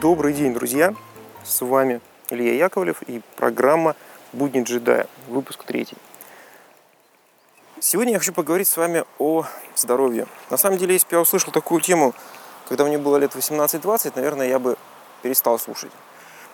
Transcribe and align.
Добрый 0.00 0.32
день, 0.32 0.54
друзья! 0.54 0.94
С 1.44 1.60
вами 1.60 2.00
Илья 2.30 2.54
Яковлев 2.54 3.02
и 3.02 3.20
программа 3.36 3.94
«Будни 4.32 4.62
джедая», 4.62 5.06
выпуск 5.28 5.64
третий. 5.64 5.98
Сегодня 7.80 8.14
я 8.14 8.18
хочу 8.18 8.32
поговорить 8.32 8.66
с 8.66 8.78
вами 8.78 9.04
о 9.18 9.44
здоровье. 9.76 10.26
На 10.48 10.56
самом 10.56 10.78
деле, 10.78 10.94
если 10.94 11.06
бы 11.06 11.16
я 11.16 11.20
услышал 11.20 11.52
такую 11.52 11.82
тему, 11.82 12.14
когда 12.66 12.86
мне 12.86 12.96
было 12.96 13.18
лет 13.18 13.34
18-20, 13.34 14.12
наверное, 14.14 14.48
я 14.48 14.58
бы 14.58 14.78
перестал 15.20 15.58
слушать. 15.58 15.92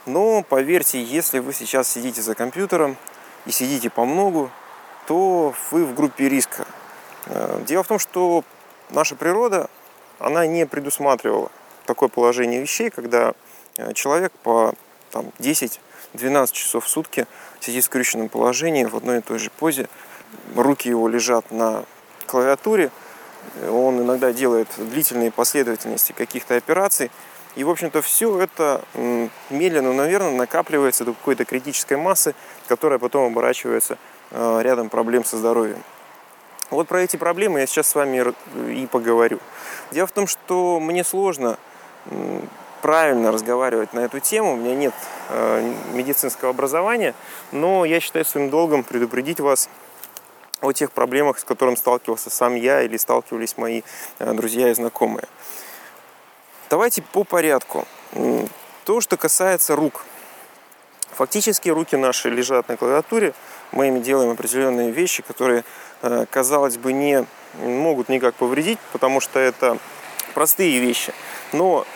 Но 0.07 0.43
поверьте, 0.43 1.01
если 1.01 1.39
вы 1.39 1.53
сейчас 1.53 1.89
сидите 1.89 2.23
за 2.23 2.35
компьютером 2.35 2.97
и 3.45 3.53
сидите 3.53 3.91
по 3.91 4.05
многу, 4.05 4.51
то 5.07 5.55
вы 5.71 5.85
в 5.85 5.95
группе 5.95 6.29
риска. 6.29 6.67
Э, 7.27 7.63
дело 7.65 7.85
в 7.85 7.87
том, 7.87 8.01
что 8.01 8.43
наша 8.91 9.15
природа, 9.15 9.71
она 10.19 10.49
не 10.49 10.67
предусматривала 10.67 11.53
такое 11.87 12.09
положение 12.09 12.61
вещей, 12.61 12.91
когда 12.91 13.35
э, 13.77 13.93
человек 13.95 14.33
по 14.43 14.75
там, 15.11 15.33
10-12 15.39 16.53
часов 16.53 16.85
в 16.85 16.89
сутки 16.89 17.27
сидит 17.61 17.85
в 17.85 17.87
скрюченном 17.87 18.29
положении 18.29 18.85
в 18.85 18.97
одной 18.97 19.19
и 19.19 19.21
той 19.23 19.39
же 19.39 19.51
позе. 19.51 19.89
Руки 20.55 20.89
его 20.89 21.09
лежат 21.09 21.51
на 21.51 21.85
клавиатуре. 22.27 22.91
Он 23.69 24.03
иногда 24.03 24.33
делает 24.33 24.69
длительные 24.77 25.31
последовательности 25.31 26.13
каких-то 26.13 26.57
операций. 26.57 27.11
И, 27.55 27.65
в 27.65 27.71
общем-то, 27.71 28.03
все 28.03 28.39
это 28.39 28.85
медленно, 29.49 29.95
наверное, 29.95 30.33
накапливается 30.33 31.05
до 31.05 31.15
какой-то 31.15 31.47
критической 31.47 31.97
массы, 31.97 32.35
которая 32.69 32.99
потом 32.99 33.33
оборачивается 33.33 33.97
э, 34.31 34.61
рядом 34.63 34.91
проблем 34.91 35.25
со 35.25 35.39
здоровьем. 35.39 35.83
Вот 36.71 36.89
про 36.89 37.01
эти 37.01 37.17
проблемы 37.17 37.61
я 37.61 37.67
сейчас 37.67 37.87
с 37.87 37.95
вами 37.95 38.35
и 38.71 38.87
поговорю. 38.87 39.39
Дело 39.93 40.07
в 40.07 40.13
том, 40.13 40.27
что 40.27 40.81
мне 40.81 41.05
сложно 41.05 41.59
правильно 42.83 43.33
разговаривать 43.33 43.93
на 43.93 44.01
эту 44.01 44.21
тему. 44.21 44.53
У 44.53 44.57
меня 44.57 44.75
нет 44.75 44.95
э, 45.31 45.75
медицинского 45.93 46.51
образования, 46.51 47.15
но 47.53 47.85
я 47.85 48.01
считаю 48.01 48.25
своим 48.25 48.51
долгом 48.51 48.85
предупредить 48.85 49.41
вас 49.41 49.69
о 50.61 50.73
тех 50.73 50.93
проблемах, 50.93 51.39
с 51.39 51.45
которыми 51.45 51.75
сталкивался 51.75 52.31
сам 52.31 52.55
я 52.55 52.83
или 52.83 52.97
сталкивались 52.97 53.57
мои 53.57 53.83
э, 54.19 54.33
друзья 54.35 54.71
и 54.71 54.75
знакомые. 54.75 55.27
Давайте 56.71 57.03
по 57.03 57.25
порядку. 57.25 57.87
То, 58.85 59.01
что 59.01 59.17
касается 59.17 59.75
рук. 59.77 60.05
Фактически 61.13 61.69
руки 61.71 61.97
наши 61.97 62.29
лежат 62.29 62.69
на 62.69 62.77
клавиатуре, 62.77 63.35
мы 63.73 63.89
ими 63.89 64.01
делаем 64.01 64.31
определенные 64.31 64.91
вещи, 64.91 65.23
которые, 65.23 65.65
э, 66.03 66.27
казалось 66.31 66.77
бы, 66.77 66.93
не 66.93 67.27
могут 67.55 68.09
никак 68.09 68.35
повредить, 68.35 68.79
потому 68.93 69.21
что 69.21 69.41
это 69.41 69.79
простые 70.35 70.79
вещи. 70.79 71.13
Но 71.53 71.87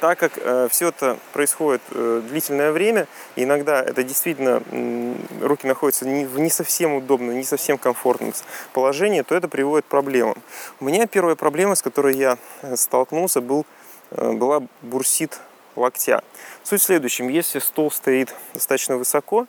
так 0.00 0.18
как 0.18 0.32
э, 0.36 0.68
все 0.70 0.88
это 0.88 1.18
происходит 1.32 1.82
э, 1.90 2.22
длительное 2.28 2.72
время, 2.72 3.06
иногда 3.36 3.82
это 3.82 4.02
действительно 4.02 4.62
э, 4.70 5.14
руки 5.42 5.66
находятся 5.66 6.06
не, 6.06 6.24
в 6.24 6.38
не 6.38 6.50
совсем 6.50 6.94
удобном, 6.94 7.36
не 7.36 7.44
совсем 7.44 7.78
комфортном 7.78 8.32
положении, 8.72 9.22
то 9.22 9.34
это 9.34 9.48
приводит 9.48 9.86
к 9.86 9.88
проблемам. 9.88 10.36
У 10.80 10.84
меня 10.84 11.06
первая 11.06 11.36
проблема, 11.36 11.74
с 11.74 11.82
которой 11.82 12.16
я 12.16 12.38
э, 12.62 12.76
столкнулся, 12.76 13.40
был, 13.40 13.66
э, 14.10 14.32
была 14.32 14.62
бурсит 14.82 15.40
локтя. 15.76 16.22
Суть 16.62 16.80
в 16.80 16.84
следующем. 16.84 17.28
Если 17.28 17.58
стол 17.58 17.90
стоит 17.90 18.34
достаточно 18.54 18.96
высоко, 18.96 19.46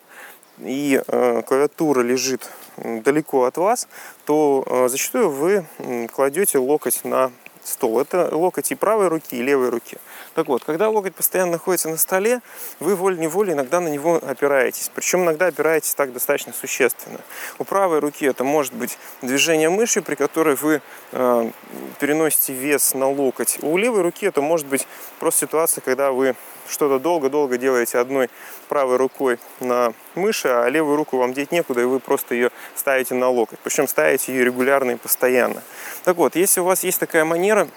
и 0.59 1.02
э, 1.08 1.42
клавиатура 1.45 2.02
лежит 2.02 2.50
далеко 2.77 3.45
от 3.45 3.58
вас, 3.58 3.88
то 4.25 4.64
э, 4.66 4.88
зачастую 4.89 5.30
вы 5.30 5.66
кладете 6.14 6.58
локоть 6.58 7.03
на 7.05 7.31
стол. 7.64 8.00
Это 8.00 8.36
локоть 8.36 8.72
и 8.72 8.75
правой 8.75 9.08
руки, 9.08 9.38
и 9.38 9.42
левой 9.42 9.70
руки. 9.70 9.98
Так 10.35 10.47
вот, 10.47 10.63
когда 10.63 10.89
локоть 10.89 11.15
постоянно 11.15 11.53
находится 11.53 11.89
на 11.89 11.97
столе, 11.97 12.41
вы 12.79 12.95
волей-неволей 12.95 13.53
иногда 13.53 13.79
на 13.79 13.87
него 13.87 14.15
опираетесь. 14.15 14.91
Причем 14.93 15.23
иногда 15.23 15.47
опираетесь 15.47 15.93
так 15.93 16.13
достаточно 16.13 16.53
существенно. 16.53 17.19
У 17.57 17.63
правой 17.63 17.99
руки 17.99 18.25
это 18.25 18.43
может 18.43 18.73
быть 18.73 18.97
движение 19.21 19.69
мыши, 19.69 20.01
при 20.01 20.15
которой 20.15 20.55
вы 20.55 20.81
э, 21.11 21.51
переносите 21.99 22.53
вес 22.53 22.93
на 22.93 23.09
локоть. 23.09 23.57
У 23.61 23.77
левой 23.77 24.01
руки 24.01 24.25
это 24.25 24.41
может 24.41 24.67
быть 24.67 24.87
просто 25.19 25.41
ситуация, 25.41 25.81
когда 25.81 26.11
вы 26.11 26.35
что-то 26.69 26.99
долго-долго 26.99 27.57
делаете 27.57 27.97
одной 27.97 28.29
правой 28.67 28.97
рукой 28.97 29.39
на 29.59 29.93
мыши, 30.15 30.47
а 30.47 30.67
левую 30.69 30.95
руку 30.95 31.17
вам 31.17 31.33
деть 31.33 31.51
некуда, 31.51 31.81
и 31.81 31.85
вы 31.85 31.99
просто 31.99 32.35
ее 32.35 32.51
ставите 32.75 33.15
на 33.15 33.29
локоть. 33.29 33.59
Причем 33.63 33.87
ставите 33.87 34.33
ее 34.33 34.45
регулярно 34.45 34.91
и 34.91 34.95
постоянно. 34.95 35.63
Так 36.03 36.17
вот, 36.17 36.35
если 36.35 36.59
у 36.59 36.65
вас 36.65 36.83
есть 36.83 36.99
такая 36.99 37.25
манера, 37.25 37.67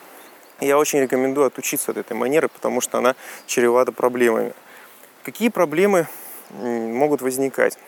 я 0.61 0.79
очень 0.79 1.01
рекомендую 1.01 1.47
отучиться 1.47 1.91
от 1.91 1.97
этой 1.97 2.15
манеры, 2.15 2.49
потому 2.49 2.81
что 2.81 2.99
она 2.99 3.15
чревата 3.47 3.93
проблемами. 3.93 4.53
Какие 5.25 5.49
проблемы 5.49 6.07
могут 6.51 7.23
возникать? 7.23 7.79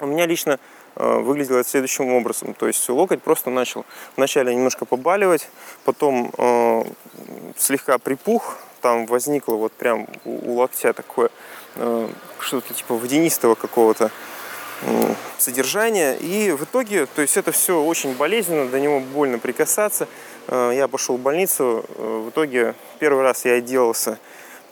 У 0.00 0.06
меня 0.06 0.26
лично 0.26 0.58
э, 0.96 1.18
выглядело 1.18 1.62
следующим 1.64 2.12
образом. 2.12 2.54
То 2.54 2.66
есть 2.66 2.88
локоть 2.88 3.22
просто 3.22 3.50
начал 3.50 3.86
вначале 4.16 4.54
немножко 4.54 4.84
побаливать, 4.84 5.48
потом 5.84 6.32
э, 6.36 6.84
слегка 7.56 7.98
припух, 7.98 8.58
там 8.80 9.06
возникло 9.06 9.54
вот 9.54 9.72
прям 9.72 10.06
у, 10.24 10.52
у 10.52 10.54
локтя 10.56 10.92
такое 10.92 11.30
э, 11.76 12.08
что-то 12.40 12.74
типа 12.74 12.94
водянистого 12.96 13.54
какого-то 13.54 14.10
содержания. 15.38 16.14
И 16.14 16.52
в 16.52 16.64
итоге, 16.64 17.06
то 17.06 17.22
есть 17.22 17.36
это 17.36 17.52
все 17.52 17.82
очень 17.82 18.14
болезненно, 18.14 18.68
до 18.68 18.80
него 18.80 19.00
больно 19.00 19.38
прикасаться. 19.38 20.08
Э, 20.48 20.72
я 20.74 20.88
пошел 20.88 21.16
в 21.16 21.20
больницу. 21.20 21.84
Э, 21.96 22.22
в 22.26 22.30
итоге 22.30 22.74
первый 22.98 23.22
раз 23.22 23.44
я 23.44 23.54
отделался 23.54 24.18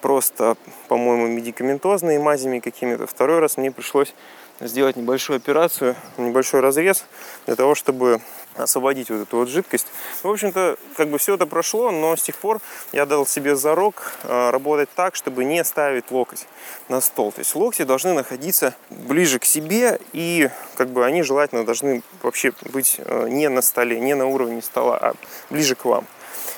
просто, 0.00 0.56
по-моему, 0.88 1.28
медикаментозными 1.28 2.18
мазями 2.18 2.58
какими-то. 2.58 3.06
Второй 3.06 3.38
раз 3.38 3.56
мне 3.56 3.70
пришлось 3.70 4.14
сделать 4.60 4.96
небольшую 4.96 5.36
операцию, 5.36 5.94
небольшой 6.18 6.60
разрез 6.60 7.04
для 7.46 7.56
того, 7.56 7.74
чтобы 7.74 8.20
освободить 8.56 9.10
вот 9.10 9.22
эту 9.22 9.36
вот 9.38 9.48
жидкость. 9.48 9.86
В 10.22 10.28
общем-то, 10.28 10.76
как 10.96 11.08
бы 11.08 11.18
все 11.18 11.34
это 11.34 11.46
прошло, 11.46 11.90
но 11.90 12.16
с 12.16 12.22
тех 12.22 12.36
пор 12.36 12.60
я 12.92 13.06
дал 13.06 13.26
себе 13.26 13.56
зарок 13.56 14.12
э, 14.22 14.50
работать 14.50 14.88
так, 14.94 15.14
чтобы 15.14 15.44
не 15.44 15.62
ставить 15.64 16.10
локоть 16.10 16.46
на 16.88 17.00
стол. 17.00 17.32
То 17.32 17.40
есть 17.40 17.54
локти 17.54 17.82
должны 17.82 18.12
находиться 18.12 18.74
ближе 18.90 19.38
к 19.38 19.44
себе, 19.44 19.98
и 20.12 20.50
как 20.76 20.88
бы 20.88 21.04
они 21.04 21.22
желательно 21.22 21.64
должны 21.64 22.02
вообще 22.22 22.52
быть 22.72 22.96
э, 22.98 23.28
не 23.28 23.48
на 23.48 23.62
столе, 23.62 24.00
не 24.00 24.14
на 24.14 24.26
уровне 24.26 24.62
стола, 24.62 24.98
а 25.00 25.14
ближе 25.50 25.74
к 25.74 25.84
вам. 25.84 26.06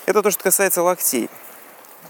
Это 0.07 0.23
то, 0.23 0.31
что 0.31 0.43
касается 0.43 0.83
локтей. 0.83 1.31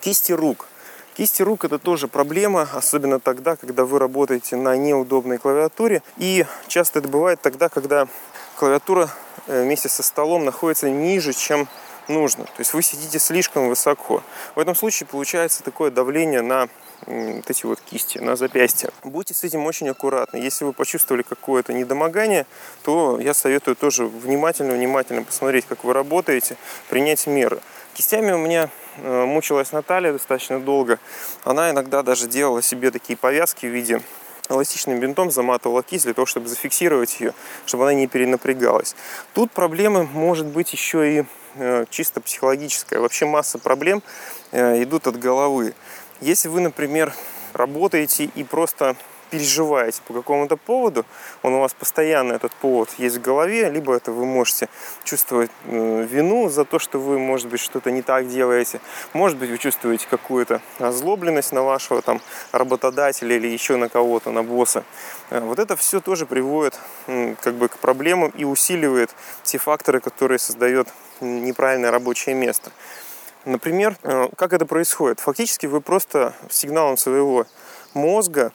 Кисти 0.01 0.33
рук– 0.33 0.66
Кисти 1.16 1.43
рук 1.43 1.65
это 1.65 1.78
тоже 1.78 2.09
проблема, 2.09 2.69
особенно 2.72 3.21
тогда, 3.21 3.55
когда 3.55 3.84
вы 3.84 4.01
работаете 4.01 4.56
на 4.56 4.77
неудобной 4.77 5.39
клавиатуре. 5.39 6.03
И 6.19 6.45
часто 6.66 6.99
это 6.99 7.06
бывает 7.06 7.41
тогда, 7.41 7.69
когда 7.69 8.09
клавиатура 8.56 9.09
вместе 9.47 9.88
со 9.88 10.03
столом 10.03 10.44
находится 10.44 10.91
ниже, 10.91 11.32
чем 11.32 11.69
нужно. 12.09 12.44
То 12.44 12.59
есть 12.59 12.75
вы 12.75 12.82
сидите 12.82 13.19
слишком 13.19 13.69
высоко. 13.69 14.22
В 14.55 14.59
этом 14.59 14.75
случае 14.75 15.06
получается 15.06 15.62
такое 15.62 15.91
давление 15.91 16.43
на 16.43 16.69
вот 17.06 17.50
эти 17.50 17.66
вот 17.66 17.81
кисти, 17.81 18.19
на 18.19 18.37
запястье. 18.37 18.91
Будьте 19.03 19.34
с 19.34 19.44
этим 19.44 19.66
очень 19.66 19.88
аккуратны. 19.88 20.38
Если 20.38 20.65
вы 20.65 20.72
почувствовали 20.72 21.22
какое-то 21.22 21.72
недомогание, 21.72 22.47
то 22.83 23.19
я 23.21 23.34
советую 23.34 23.77
тоже 23.77 24.06
внимательно-внимательно 24.06 25.22
посмотреть, 25.25 25.66
как 25.66 25.84
вы 25.84 25.93
работаете, 25.93 26.56
принять 26.88 27.27
меры. 27.27 27.60
Кистями 27.94 28.33
у 28.33 28.38
меня 28.38 28.71
э, 28.99 29.25
мучилась 29.25 29.72
Наталья 29.72 30.12
достаточно 30.12 30.59
долго. 30.59 30.99
Она 31.44 31.71
иногда 31.71 32.03
даже 32.03 32.27
делала 32.27 32.62
себе 32.62 32.91
такие 32.91 33.16
повязки 33.16 33.66
в 33.66 33.71
виде 33.71 34.00
эластичным 34.49 35.00
бинтом 35.00 35.31
заматывала 35.31 35.82
кисть 35.82 36.05
для 36.05 36.15
того, 36.15 36.27
чтобы 36.27 36.49
зафиксировать 36.49 37.21
ее, 37.21 37.34
чтобы 37.66 37.84
она 37.84 37.95
не 37.95 38.07
перенапрягалась. 38.07 38.95
Тут 39.34 39.51
проблемы 39.51 40.04
может 40.04 40.47
быть 40.47 40.72
еще 40.72 41.21
и 41.21 41.24
э, 41.57 41.86
чисто 41.91 42.21
психологическая. 42.21 43.01
Вообще 43.01 43.27
масса 43.27 43.59
проблем 43.59 44.03
э, 44.53 44.83
идут 44.83 45.07
от 45.07 45.19
головы. 45.19 45.74
Если 46.21 46.48
вы, 46.48 46.60
например, 46.60 47.15
работаете 47.53 48.24
и 48.34 48.45
просто 48.45 48.97
переживаете 49.34 50.01
по 50.07 50.15
какому-то 50.15 50.57
поводу, 50.57 51.04
он 51.42 51.54
у 51.54 51.60
вас 51.60 51.75
постоянно 51.75 52.34
этот 52.34 52.53
повод 52.53 52.89
есть 52.98 53.16
в 53.16 53.21
голове, 53.21 53.69
либо 53.69 53.92
это 53.92 54.13
вы 54.13 54.27
можете 54.27 54.69
чувствовать 55.03 55.51
вину 55.65 56.48
за 56.48 56.65
то, 56.65 56.78
что 56.78 57.01
вы, 57.01 57.19
может 57.19 57.48
быть, 57.48 57.59
что-то 57.59 57.91
не 57.91 58.03
так 58.03 58.28
делаете, 58.28 58.81
может 59.13 59.36
быть, 59.36 59.51
вы 59.51 59.59
чувствуете 59.59 60.07
какую-то 60.09 60.60
озлобленность 60.78 61.51
на 61.51 61.63
вашего 61.63 62.01
там 62.01 62.21
работодателя 62.53 63.34
или 63.34 63.48
еще 63.48 63.77
на 63.77 63.89
кого-то, 63.89 64.31
на 64.31 64.45
босса. 64.45 64.84
Э, 65.31 65.41
вот 65.41 65.59
это 65.59 65.75
все 65.75 66.01
тоже 66.01 66.27
приводит 66.27 66.78
как 67.41 67.54
бы 67.54 67.69
к 67.69 67.78
проблемам 67.78 68.31
и 68.36 68.45
усиливает 68.45 69.10
те 69.42 69.59
факторы, 69.59 70.01
которые 70.01 70.39
создают 70.39 70.86
неправильное 71.21 71.91
рабочее 71.91 72.36
место. 72.36 72.71
Например, 73.45 73.97
э, 74.04 74.28
как 74.36 74.53
это 74.53 74.65
происходит? 74.65 75.19
Фактически 75.19 75.66
вы 75.66 75.81
просто 75.81 76.34
сигналом 76.51 76.97
своего 76.97 77.47
мозга 77.95 78.53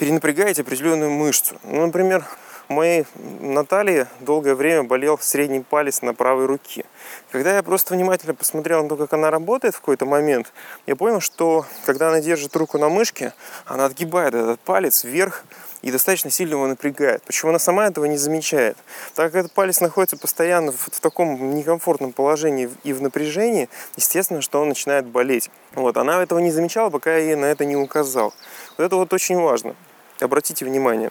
перенапрягаете 0.00 0.62
определенную 0.62 1.10
мышцу. 1.10 1.56
Ну, 1.62 1.84
например, 1.84 2.24
у 2.70 2.72
моей 2.72 3.04
Натальи 3.40 4.06
долгое 4.20 4.54
время 4.54 4.82
болел 4.82 5.18
средний 5.18 5.60
палец 5.60 6.00
на 6.00 6.14
правой 6.14 6.46
руке. 6.46 6.86
Когда 7.30 7.54
я 7.54 7.62
просто 7.62 7.92
внимательно 7.92 8.32
посмотрел 8.32 8.82
на 8.82 8.88
то, 8.88 8.96
как 8.96 9.12
она 9.12 9.30
работает 9.30 9.74
в 9.74 9.80
какой-то 9.80 10.06
момент, 10.06 10.54
я 10.86 10.96
понял, 10.96 11.20
что 11.20 11.66
когда 11.84 12.08
она 12.08 12.20
держит 12.20 12.56
руку 12.56 12.78
на 12.78 12.88
мышке, 12.88 13.34
она 13.66 13.84
отгибает 13.84 14.32
этот 14.32 14.58
палец 14.60 15.04
вверх 15.04 15.44
и 15.82 15.90
достаточно 15.90 16.30
сильно 16.30 16.54
его 16.54 16.66
напрягает. 16.66 17.22
Почему 17.24 17.50
она 17.50 17.58
сама 17.58 17.86
этого 17.86 18.06
не 18.06 18.16
замечает? 18.16 18.78
Так 19.14 19.32
как 19.32 19.44
этот 19.44 19.52
палец 19.52 19.80
находится 19.80 20.16
постоянно 20.16 20.72
в, 20.72 20.88
в 20.92 21.00
таком 21.00 21.54
некомфортном 21.54 22.12
положении 22.12 22.70
и 22.84 22.94
в 22.94 23.02
напряжении, 23.02 23.68
естественно, 23.96 24.40
что 24.40 24.62
он 24.62 24.70
начинает 24.70 25.04
болеть. 25.04 25.50
Вот, 25.74 25.98
она 25.98 26.22
этого 26.22 26.38
не 26.38 26.50
замечала, 26.52 26.88
пока 26.88 27.12
я 27.12 27.18
ей 27.18 27.34
на 27.34 27.44
это 27.44 27.66
не 27.66 27.76
указал. 27.76 28.32
Вот 28.78 28.84
это 28.84 28.96
вот 28.96 29.12
очень 29.12 29.36
важно. 29.36 29.76
Обратите 30.24 30.64
внимание. 30.64 31.10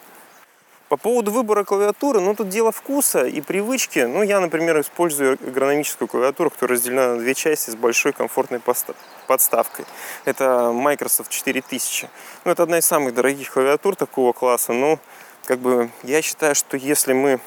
По 0.90 0.98
поводу 0.98 1.32
выбора 1.32 1.64
клавиатуры, 1.64 2.20
ну 2.20 2.34
тут 2.34 2.50
дело 2.50 2.72
вкуса 2.72 3.24
и 3.24 3.42
привычки. 3.42 4.00
Ну 4.00 4.24
я, 4.24 4.40
например, 4.40 4.80
использую 4.82 5.38
эргономическую 5.44 6.08
клавиатуру, 6.08 6.50
которая 6.50 6.78
разделена 6.78 7.10
на 7.10 7.20
две 7.20 7.36
части 7.36 7.70
с 7.70 7.76
большой 7.76 8.12
комфортной 8.12 8.60
подставкой. 9.28 9.86
Это 10.26 10.72
Microsoft 10.74 11.30
4000. 11.30 12.10
Ну 12.44 12.52
это 12.52 12.64
одна 12.64 12.80
из 12.80 12.86
самых 12.86 13.14
дорогих 13.14 13.54
клавиатур 13.54 13.96
такого 13.96 14.34
класса. 14.34 14.74
Но 14.74 15.00
как 15.46 15.60
бы 15.60 15.92
я 16.02 16.24
считаю, 16.24 16.56
что 16.56 16.76
если 16.76 17.14
мы 17.14 17.40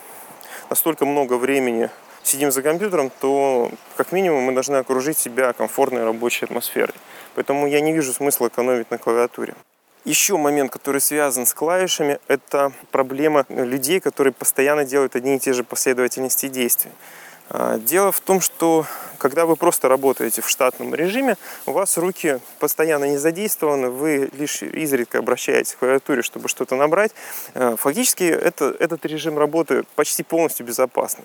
настолько 0.71 1.05
много 1.05 1.35
времени 1.35 1.91
сидим 2.23 2.53
за 2.53 2.63
компьютером, 2.63 3.11
то 3.21 3.73
как 3.97 4.13
минимум 4.13 4.45
мы 4.45 4.53
должны 4.53 4.77
окружить 4.77 5.19
себя 5.19 5.53
комфортной 5.53 6.05
рабочей 6.05 6.45
атмосферой. 6.45 6.95
Поэтому 7.35 7.67
я 7.67 7.81
не 7.81 7.93
вижу 7.93 8.13
смысла 8.13 8.47
экономить 8.47 8.89
на 8.93 8.99
клавиатуре. 8.99 9.55
Еще 10.05 10.37
момент, 10.37 10.73
который 10.73 11.01
связан 11.01 11.47
с 11.47 11.55
клавишами, 11.55 12.19
это 12.27 12.73
проблема 12.91 13.47
людей, 13.49 14.01
которые 14.01 14.33
постоянно 14.33 14.85
делают 14.85 15.15
одни 15.15 15.37
и 15.37 15.39
те 15.39 15.53
же 15.53 15.63
последовательности 15.63 16.49
действий. 16.49 16.91
А, 17.51 17.79
дело 17.79 18.11
в 18.11 18.19
том, 18.19 18.41
что 18.41 18.85
когда 19.19 19.47
вы 19.47 19.55
просто 19.55 19.89
работаете 19.89 20.43
в 20.43 20.49
штатном 20.49 20.93
режиме, 20.93 21.37
у 21.67 21.73
вас 21.73 21.97
руки 21.99 22.41
постоянно 22.59 23.05
не 23.05 23.17
задействованы, 23.17 23.91
вы 23.91 24.29
лишь 24.33 24.63
изредка 24.63 25.19
обращаетесь 25.19 25.75
к 25.75 25.79
клавиатуре, 25.79 26.23
чтобы 26.23 26.49
что-то 26.49 26.75
набрать. 26.75 27.13
А, 27.55 27.77
фактически 27.77 28.25
это, 28.25 28.75
этот 28.81 29.07
режим 29.07 29.39
работы 29.39 29.85
почти 29.95 30.25
полностью 30.25 30.67
безопасный. 30.67 31.25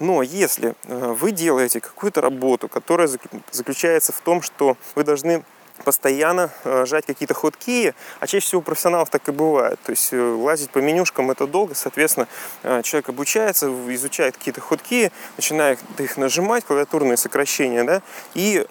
Но 0.00 0.22
если 0.22 0.74
а, 0.88 1.12
вы 1.12 1.30
делаете 1.30 1.80
какую-то 1.80 2.20
работу, 2.20 2.66
которая 2.66 3.08
заключается 3.52 4.12
в 4.12 4.20
том, 4.22 4.42
что 4.42 4.76
вы 4.96 5.04
должны 5.04 5.44
постоянно 5.84 6.50
э, 6.64 6.84
жать 6.86 7.06
какие-то 7.06 7.34
ходки, 7.34 7.94
а 8.20 8.26
чаще 8.26 8.46
всего 8.46 8.60
у 8.60 8.62
профессионалов 8.62 9.10
так 9.10 9.28
и 9.28 9.32
бывает. 9.32 9.78
То 9.84 9.90
есть 9.90 10.12
э, 10.12 10.20
лазить 10.20 10.70
по 10.70 10.78
менюшкам 10.78 11.30
это 11.30 11.46
долго, 11.46 11.74
соответственно, 11.74 12.28
э, 12.62 12.82
человек 12.82 13.08
обучается, 13.08 13.66
изучает 13.94 14.36
какие-то 14.36 14.60
ходки, 14.60 15.12
начинает 15.36 15.78
их 15.98 16.16
нажимать, 16.16 16.64
клавиатурные 16.64 17.16
сокращения, 17.16 17.84
да, 17.84 18.02
и 18.34 18.66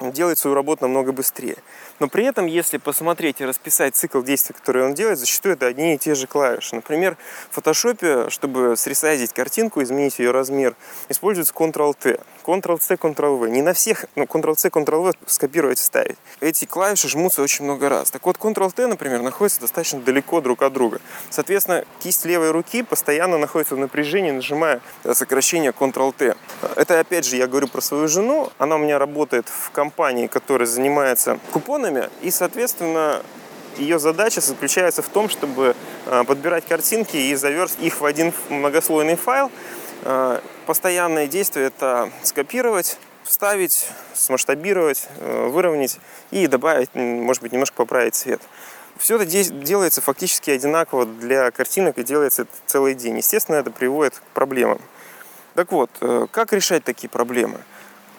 делает 0.00 0.38
свою 0.38 0.54
работу 0.54 0.82
намного 0.82 1.12
быстрее. 1.12 1.56
Но 2.00 2.08
при 2.08 2.24
этом, 2.24 2.46
если 2.46 2.78
посмотреть 2.78 3.40
и 3.40 3.44
расписать 3.44 3.94
цикл 3.94 4.20
действий, 4.20 4.54
которые 4.54 4.84
он 4.86 4.94
делает, 4.94 5.18
зачастую 5.18 5.54
это 5.54 5.66
одни 5.66 5.94
и 5.94 5.98
те 5.98 6.14
же 6.14 6.26
клавиши. 6.26 6.74
Например, 6.74 7.16
в 7.50 7.54
фотошопе, 7.54 8.30
чтобы 8.30 8.76
сресайзить 8.76 9.32
картинку, 9.32 9.82
изменить 9.82 10.18
ее 10.18 10.32
размер, 10.32 10.74
используется 11.08 11.54
Ctrl-T. 11.54 12.18
Ctrl-C, 12.44 12.94
Ctrl-V. 12.94 13.48
Не 13.50 13.62
на 13.62 13.72
всех, 13.72 14.06
ну, 14.16 14.24
Ctrl-C, 14.24 14.68
Ctrl-V 14.68 15.12
скопировать, 15.26 15.78
вставить. 15.78 16.16
Эти 16.40 16.64
клавиши 16.64 17.08
жмутся 17.08 17.42
очень 17.42 17.64
много 17.64 17.88
раз. 17.88 18.10
Так 18.10 18.26
вот, 18.26 18.38
Ctrl-T, 18.38 18.86
например, 18.86 19.22
находится 19.22 19.60
достаточно 19.60 20.00
далеко 20.00 20.40
друг 20.40 20.62
от 20.62 20.72
друга. 20.72 21.00
Соответственно, 21.30 21.84
кисть 22.00 22.24
левой 22.24 22.50
руки 22.50 22.82
постоянно 22.82 23.38
находится 23.38 23.76
в 23.76 23.78
напряжении, 23.78 24.32
нажимая 24.32 24.80
сокращение 25.12 25.70
Ctrl-T. 25.70 26.34
Это, 26.76 26.98
опять 26.98 27.24
же, 27.24 27.36
я 27.36 27.46
говорю 27.46 27.68
про 27.68 27.80
свою 27.80 28.08
жену. 28.08 28.50
Она 28.58 28.74
у 28.76 28.78
меня 28.78 28.98
работает 28.98 29.46
в 29.48 29.70
компании, 29.70 30.26
которая 30.26 30.66
занимается 30.66 31.38
купонами. 31.52 31.83
И, 32.22 32.30
соответственно, 32.30 33.22
ее 33.76 33.98
задача 33.98 34.40
заключается 34.40 35.02
в 35.02 35.08
том, 35.08 35.28
чтобы 35.28 35.74
а, 36.06 36.24
подбирать 36.24 36.64
картинки 36.66 37.16
и 37.16 37.34
заверстать 37.34 37.84
их 37.84 38.00
в 38.00 38.04
один 38.04 38.32
многослойный 38.48 39.16
файл, 39.16 39.50
а, 40.02 40.42
Постоянное 40.66 41.26
действие– 41.26 41.66
это 41.76 42.10
скопировать, 42.22 42.98
вставить, 43.22 43.86
смасштабировать, 44.14 45.08
э, 45.18 45.48
выровнять 45.48 45.98
и 46.30 46.46
добавить, 46.46 46.94
может 46.94 47.42
быть, 47.42 47.52
немножко 47.52 47.76
поправить 47.76 48.14
цвет. 48.14 48.40
Все 48.96 49.16
это 49.16 49.26
делается 49.26 50.00
фактически 50.00 50.50
одинаково 50.50 51.04
для 51.04 51.50
картинок 51.50 51.98
и 51.98 52.02
делается 52.02 52.46
целый 52.64 52.94
день. 52.94 53.18
Естественно, 53.18 53.56
это 53.56 53.70
приводит 53.70 54.14
к 54.14 54.22
проблемам. 54.32 54.80
Так 55.54 55.70
вот, 55.70 55.90
э, 56.00 56.28
как 56.30 56.54
решать 56.54 56.82
такие 56.82 57.10
проблемы? 57.10 57.60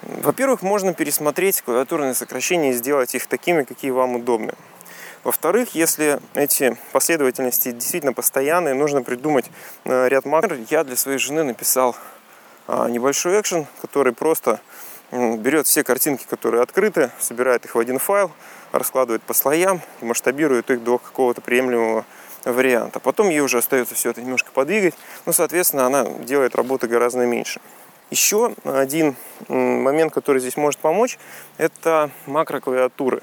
Во-первых, 0.08 0.62
можно 0.62 0.94
пересмотреть 0.94 1.62
клавиатурные 1.62 2.14
сокращения 2.14 2.70
и 2.70 2.74
сделать 2.74 3.14
их 3.16 3.26
такими, 3.26 3.64
какие 3.64 3.90
вам 3.90 4.14
удобны. 4.14 4.54
Во-вторых, 5.24 5.74
если 5.74 6.20
эти 6.34 6.76
последовательности 6.92 7.72
действительно 7.72 8.12
постоянные, 8.12 8.74
нужно 8.74 9.02
придумать 9.02 9.46
э, 9.84 10.08
ряд 10.08 10.24
макро. 10.24 10.56
Я 10.70 10.84
для 10.84 10.94
своей 10.94 11.18
жены 11.18 11.42
написал 11.42 11.96
а, 12.68 12.88
небольшой 12.88 13.40
экшен, 13.40 13.66
который 13.80 14.12
просто 14.12 14.60
берет 15.10 15.66
все 15.66 15.82
картинки, 15.82 16.24
которые 16.28 16.62
открыты, 16.62 17.10
собирает 17.18 17.64
их 17.64 17.74
в 17.74 17.78
один 17.78 17.98
файл, 17.98 18.30
раскладывает 18.70 19.22
по 19.22 19.34
слоям 19.34 19.80
и 20.00 20.04
масштабирует 20.04 20.70
их 20.70 20.84
до 20.84 20.98
какого-то 20.98 21.40
приемлемого 21.40 22.04
варианта. 22.44 23.00
Потом 23.00 23.28
ей 23.28 23.40
уже 23.40 23.58
остается 23.58 23.96
все 23.96 24.10
это 24.10 24.22
немножко 24.22 24.52
подвигать, 24.52 24.94
ну, 25.24 25.32
соответственно, 25.32 25.86
она 25.86 26.04
делает 26.04 26.54
работы 26.54 26.86
гораздо 26.86 27.26
меньше. 27.26 27.60
Еще 28.10 28.54
один 28.64 29.16
момент, 29.48 30.12
который 30.12 30.40
здесь 30.40 30.56
может 30.56 30.78
помочь, 30.78 31.18
это 31.58 32.10
макроклавиатуры. 32.26 33.22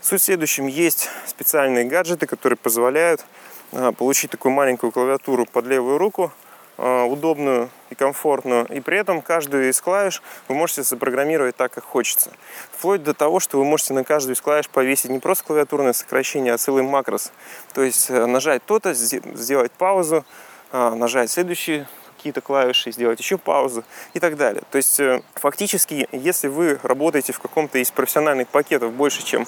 Суть 0.00 0.20
в 0.20 0.24
следующем. 0.24 0.66
Есть 0.66 1.08
специальные 1.26 1.84
гаджеты, 1.86 2.26
которые 2.26 2.56
позволяют 2.56 3.24
а, 3.72 3.92
получить 3.92 4.30
такую 4.30 4.52
маленькую 4.52 4.92
клавиатуру 4.92 5.46
под 5.46 5.66
левую 5.66 5.98
руку, 5.98 6.30
а, 6.76 7.04
удобную 7.04 7.70
и 7.90 7.94
комфортную. 7.94 8.66
И 8.66 8.80
при 8.80 8.98
этом 8.98 9.22
каждую 9.22 9.68
из 9.70 9.80
клавиш 9.80 10.22
вы 10.46 10.54
можете 10.54 10.82
запрограммировать 10.82 11.56
так, 11.56 11.72
как 11.72 11.84
хочется. 11.84 12.30
Вплоть 12.70 13.02
до 13.02 13.14
того, 13.14 13.40
что 13.40 13.58
вы 13.58 13.64
можете 13.64 13.94
на 13.94 14.04
каждую 14.04 14.36
из 14.36 14.40
клавиш 14.40 14.68
повесить 14.68 15.10
не 15.10 15.18
просто 15.18 15.44
клавиатурное 15.44 15.92
сокращение, 15.92 16.52
а 16.52 16.58
целый 16.58 16.82
макрос. 16.82 17.32
То 17.72 17.82
есть 17.82 18.10
э, 18.10 18.26
нажать 18.26 18.62
то-то, 18.64 18.92
сделать 18.94 19.72
паузу, 19.72 20.24
а, 20.70 20.94
нажать 20.94 21.30
следующий 21.30 21.84
какие-то 22.24 22.40
клавиши, 22.40 22.90
сделать 22.90 23.20
еще 23.20 23.36
паузу 23.36 23.84
и 24.14 24.18
так 24.18 24.38
далее. 24.38 24.62
То 24.70 24.78
есть 24.78 24.98
э, 24.98 25.20
фактически, 25.34 26.08
если 26.10 26.48
вы 26.48 26.78
работаете 26.82 27.34
в 27.34 27.38
каком-то 27.38 27.78
из 27.78 27.90
профессиональных 27.90 28.48
пакетов 28.48 28.94
больше, 28.94 29.22
чем 29.22 29.46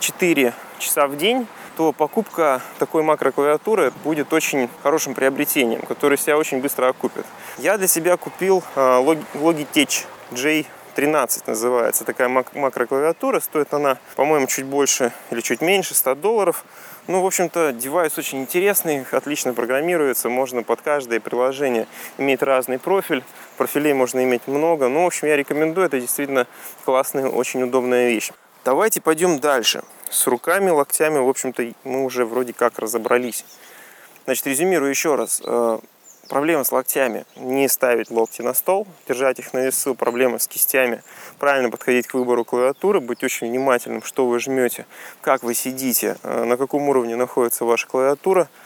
4 0.00 0.52
часа 0.78 1.06
в 1.06 1.16
день, 1.16 1.46
то 1.78 1.92
покупка 1.92 2.60
такой 2.78 3.02
макроклавиатуры 3.02 3.94
будет 4.04 4.34
очень 4.34 4.68
хорошим 4.82 5.14
приобретением, 5.14 5.80
которое 5.80 6.18
себя 6.18 6.36
очень 6.36 6.60
быстро 6.60 6.88
окупит. 6.88 7.24
Я 7.56 7.78
для 7.78 7.88
себя 7.88 8.18
купил 8.18 8.62
а, 8.76 9.00
Logitech 9.00 10.04
J13 10.32 11.44
называется 11.46 12.04
такая 12.04 12.28
макроклавиатура. 12.28 13.40
Стоит 13.40 13.72
она, 13.72 13.96
по-моему, 14.16 14.46
чуть 14.48 14.66
больше 14.66 15.14
или 15.30 15.40
чуть 15.40 15.62
меньше 15.62 15.94
100 15.94 16.16
долларов. 16.16 16.62
Ну, 17.08 17.22
в 17.22 17.26
общем-то, 17.26 17.72
девайс 17.72 18.18
очень 18.18 18.42
интересный, 18.42 19.02
отлично 19.12 19.54
программируется, 19.54 20.28
можно 20.28 20.62
под 20.62 20.82
каждое 20.82 21.20
приложение 21.20 21.86
иметь 22.18 22.42
разный 22.42 22.78
профиль. 22.78 23.24
Профилей 23.56 23.94
можно 23.94 24.22
иметь 24.24 24.46
много. 24.46 24.88
Ну, 24.88 25.04
в 25.04 25.06
общем, 25.06 25.26
я 25.26 25.36
рекомендую, 25.36 25.86
это 25.86 25.98
действительно 25.98 26.46
классная, 26.84 27.26
очень 27.28 27.62
удобная 27.62 28.10
вещь. 28.10 28.30
Давайте 28.62 29.00
пойдем 29.00 29.38
дальше. 29.38 29.82
С 30.10 30.26
руками, 30.26 30.68
локтями, 30.68 31.18
в 31.18 31.28
общем-то, 31.30 31.72
мы 31.84 32.04
уже 32.04 32.26
вроде 32.26 32.52
как 32.52 32.78
разобрались. 32.78 33.46
Значит, 34.26 34.46
резюмирую 34.46 34.90
еще 34.90 35.14
раз. 35.14 35.40
Проблема 36.28 36.64
с 36.64 36.72
локтями. 36.72 37.24
Не 37.36 37.68
ставить 37.68 38.10
локти 38.10 38.42
на 38.42 38.54
стол, 38.54 38.86
держать 39.08 39.38
их 39.38 39.52
на 39.54 39.64
весу. 39.64 39.94
Проблема 39.94 40.38
с 40.38 40.46
кистями. 40.46 41.02
Правильно 41.38 41.70
подходить 41.70 42.06
к 42.06 42.14
выбору 42.14 42.44
клавиатуры, 42.44 43.00
быть 43.00 43.24
очень 43.24 43.48
внимательным, 43.48 44.02
что 44.02 44.26
вы 44.26 44.38
жмете, 44.38 44.86
как 45.20 45.42
вы 45.42 45.54
сидите, 45.54 46.16
э, 46.22 46.44
на 46.44 46.56
каком 46.56 46.88
уровне 46.88 47.16
находится 47.16 47.64
ваша 47.64 47.86
клавиатура– 47.86 48.48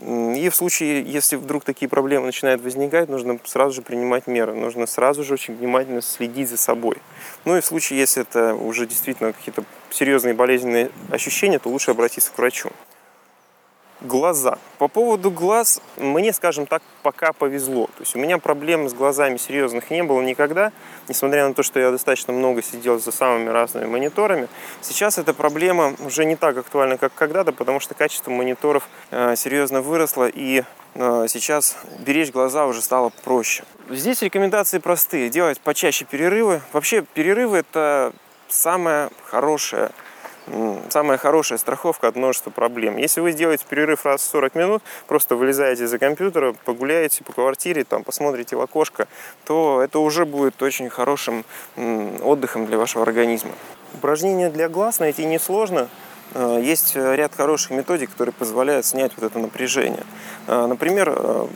и 0.00 0.48
в 0.48 0.56
случае, 0.56 1.02
если 1.02 1.36
вдруг 1.36 1.64
такие 1.64 1.88
проблемы 1.88 2.26
начинают 2.26 2.62
возникать, 2.62 3.10
нужно 3.10 3.38
сразу 3.44 3.74
же 3.74 3.82
принимать 3.82 4.26
меры. 4.26 4.54
Нужно 4.54 4.86
сразу 4.86 5.24
же 5.24 5.34
очень 5.34 5.54
внимательно 5.54 6.00
следить 6.00 6.48
за 6.48 6.56
собой. 6.56 6.96
Ну 7.44 7.56
и 7.56 7.60
в 7.60 7.66
случае, 7.66 7.98
если 7.98 8.22
это 8.22 8.54
уже 8.54 8.86
действительно 8.86 9.34
какие-то 9.34 9.64
серьезные 9.90 10.32
болезненные 10.32 10.90
ощущения, 11.10 11.58
то 11.58 11.68
лучше 11.68 11.90
обратиться 11.90 12.30
к 12.32 12.38
врачу. 12.38 12.70
Глаза. 14.00 14.58
По 14.78 14.88
поводу 14.88 15.30
глаз, 15.30 15.80
мне, 15.96 16.32
скажем 16.32 16.66
так, 16.66 16.82
пока 17.02 17.32
повезло. 17.32 17.86
То 17.86 18.00
есть 18.00 18.14
у 18.16 18.18
меня 18.18 18.38
проблем 18.38 18.88
с 18.88 18.94
глазами 18.94 19.36
серьезных 19.36 19.90
не 19.90 20.02
было 20.02 20.20
никогда, 20.20 20.72
несмотря 21.08 21.46
на 21.46 21.54
то, 21.54 21.62
что 21.62 21.80
я 21.80 21.90
достаточно 21.90 22.32
много 22.32 22.62
сидел 22.62 22.98
за 22.98 23.12
самыми 23.12 23.48
разными 23.50 23.86
мониторами. 23.86 24.48
Сейчас 24.80 25.18
эта 25.18 25.34
проблема 25.34 25.94
уже 26.00 26.24
не 26.24 26.36
так 26.36 26.56
актуальна, 26.56 26.98
как 26.98 27.12
когда-то, 27.14 27.52
потому 27.52 27.80
что 27.80 27.94
качество 27.94 28.30
мониторов 28.30 28.88
э, 29.10 29.36
серьезно 29.36 29.82
выросло, 29.82 30.28
и 30.28 30.62
э, 30.94 31.26
сейчас 31.28 31.76
беречь 32.00 32.30
глаза 32.30 32.66
уже 32.66 32.82
стало 32.82 33.10
проще. 33.24 33.64
Здесь 33.90 34.22
рекомендации 34.22 34.78
простые. 34.78 35.28
Делать 35.30 35.60
почаще 35.60 36.04
перерывы. 36.04 36.62
Вообще 36.72 37.02
перерывы 37.02 37.58
это 37.58 38.12
самое 38.48 39.10
хорошее 39.24 39.90
самая 40.88 41.18
хорошая 41.18 41.58
страховка 41.58 42.08
от 42.08 42.16
множества 42.16 42.50
проблем. 42.50 42.96
Если 42.96 43.20
вы 43.20 43.32
сделаете 43.32 43.64
перерыв 43.68 44.04
раз 44.04 44.22
в 44.22 44.24
40 44.24 44.54
минут, 44.54 44.82
просто 45.06 45.36
вылезаете 45.36 45.86
за 45.86 45.98
компьютера, 45.98 46.54
погуляете 46.64 47.24
по 47.24 47.32
квартире, 47.32 47.84
там, 47.84 48.04
посмотрите 48.04 48.56
в 48.56 48.60
окошко, 48.60 49.06
то 49.44 49.80
это 49.82 49.98
уже 49.98 50.24
будет 50.26 50.62
очень 50.62 50.88
хорошим 50.88 51.44
отдыхом 51.76 52.66
для 52.66 52.78
вашего 52.78 53.04
организма. 53.04 53.52
Упражнения 53.94 54.50
для 54.50 54.68
глаз 54.68 54.98
найти 54.98 55.24
несложно. 55.24 55.88
Э, 56.34 56.60
есть 56.62 56.94
ряд 56.94 57.34
хороших 57.34 57.72
методик, 57.72 58.10
которые 58.10 58.32
позволяют 58.32 58.86
снять 58.86 59.12
вот 59.16 59.24
это 59.24 59.38
напряжение. 59.38 60.04
Э, 60.46 60.66
например, 60.66 61.12
э, 61.16 61.46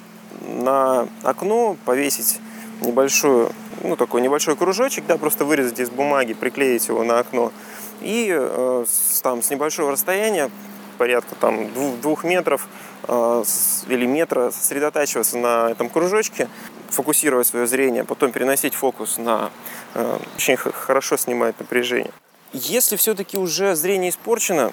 на 0.49 1.09
окно 1.23 1.77
повесить 1.85 2.41
небольшую, 2.81 3.53
ну, 3.83 3.97
такой 3.97 4.21
небольшой 4.21 4.57
кружочек, 4.57 5.07
да, 5.07 5.17
просто 5.17 5.45
вырезать 5.45 5.79
из 5.79 5.91
бумаги, 5.91 6.35
приклеить 6.35 6.89
его 6.89 7.05
на 7.05 7.19
окно– 7.19 7.53
и 8.05 8.29
э, 8.31 8.85
там 9.23 9.43
с 9.43 9.51
небольшого 9.51 9.93
расстояния, 9.93 10.51
порядка 10.99 11.35
там 11.35 11.73
двух, 11.73 12.01
двух 12.01 12.25
метров 12.25 12.69
э, 13.09 13.45
или 13.89 14.07
метра, 14.07 14.51
сосредотачиваться 14.51 15.39
на 15.39 15.71
этом 15.71 15.89
кружочке, 15.89 16.49
фокусировать 16.91 17.47
свое 17.47 17.67
зрение, 17.67 18.05
потом 18.05 18.31
переносить 18.31 18.75
фокус 18.75 19.19
на... 19.19 19.51
Э, 19.95 20.19
очень 20.37 20.57
хорошо 20.57 21.17
снимает 21.17 21.59
напряжение. 21.59 22.13
Если 22.53 22.97
все-таки 22.97 23.39
уже 23.39 23.75
зрение 23.75 24.11
испорчено, 24.11 24.73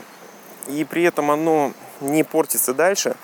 и 0.68 0.84
при 0.84 1.04
этом 1.04 1.32
оно 1.32 1.74
не 2.02 2.24
портится 2.24 2.74
дальше, 2.74 3.16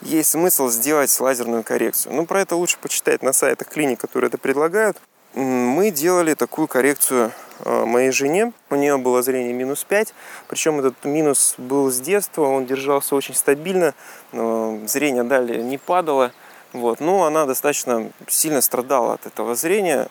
есть 0.00 0.30
смысл 0.30 0.68
сделать 0.68 1.18
лазерную 1.20 1.62
коррекцию. 1.62 2.14
Ну, 2.14 2.26
про 2.26 2.42
это 2.42 2.56
лучше 2.56 2.78
почитать 2.78 3.22
на 3.22 3.32
сайтах 3.32 3.68
клиник, 3.68 4.00
которые 4.00 4.28
это 4.28 4.38
предлагают. 4.38 4.98
Мы 5.34 5.90
делали 5.90 6.34
такую 6.34 6.68
коррекцию 6.68 7.32
моей 7.64 8.10
жене. 8.10 8.52
У 8.70 8.74
нее 8.74 8.96
было 8.98 9.22
зрение 9.22 9.52
минус 9.52 9.84
5, 9.84 10.14
причем 10.48 10.78
этот 10.78 11.04
минус 11.04 11.54
был 11.58 11.90
с 11.90 11.98
детства, 12.00 12.42
он 12.42 12.66
держался 12.66 13.14
очень 13.14 13.34
стабильно, 13.34 13.94
зрение 14.32 15.22
далее 15.24 15.62
не 15.62 15.78
падало. 15.78 16.32
Вот. 16.72 17.00
Но 17.00 17.24
она 17.24 17.46
достаточно 17.46 18.10
сильно 18.28 18.60
страдала 18.60 19.14
от 19.14 19.26
этого 19.26 19.54
зрения, 19.54 20.08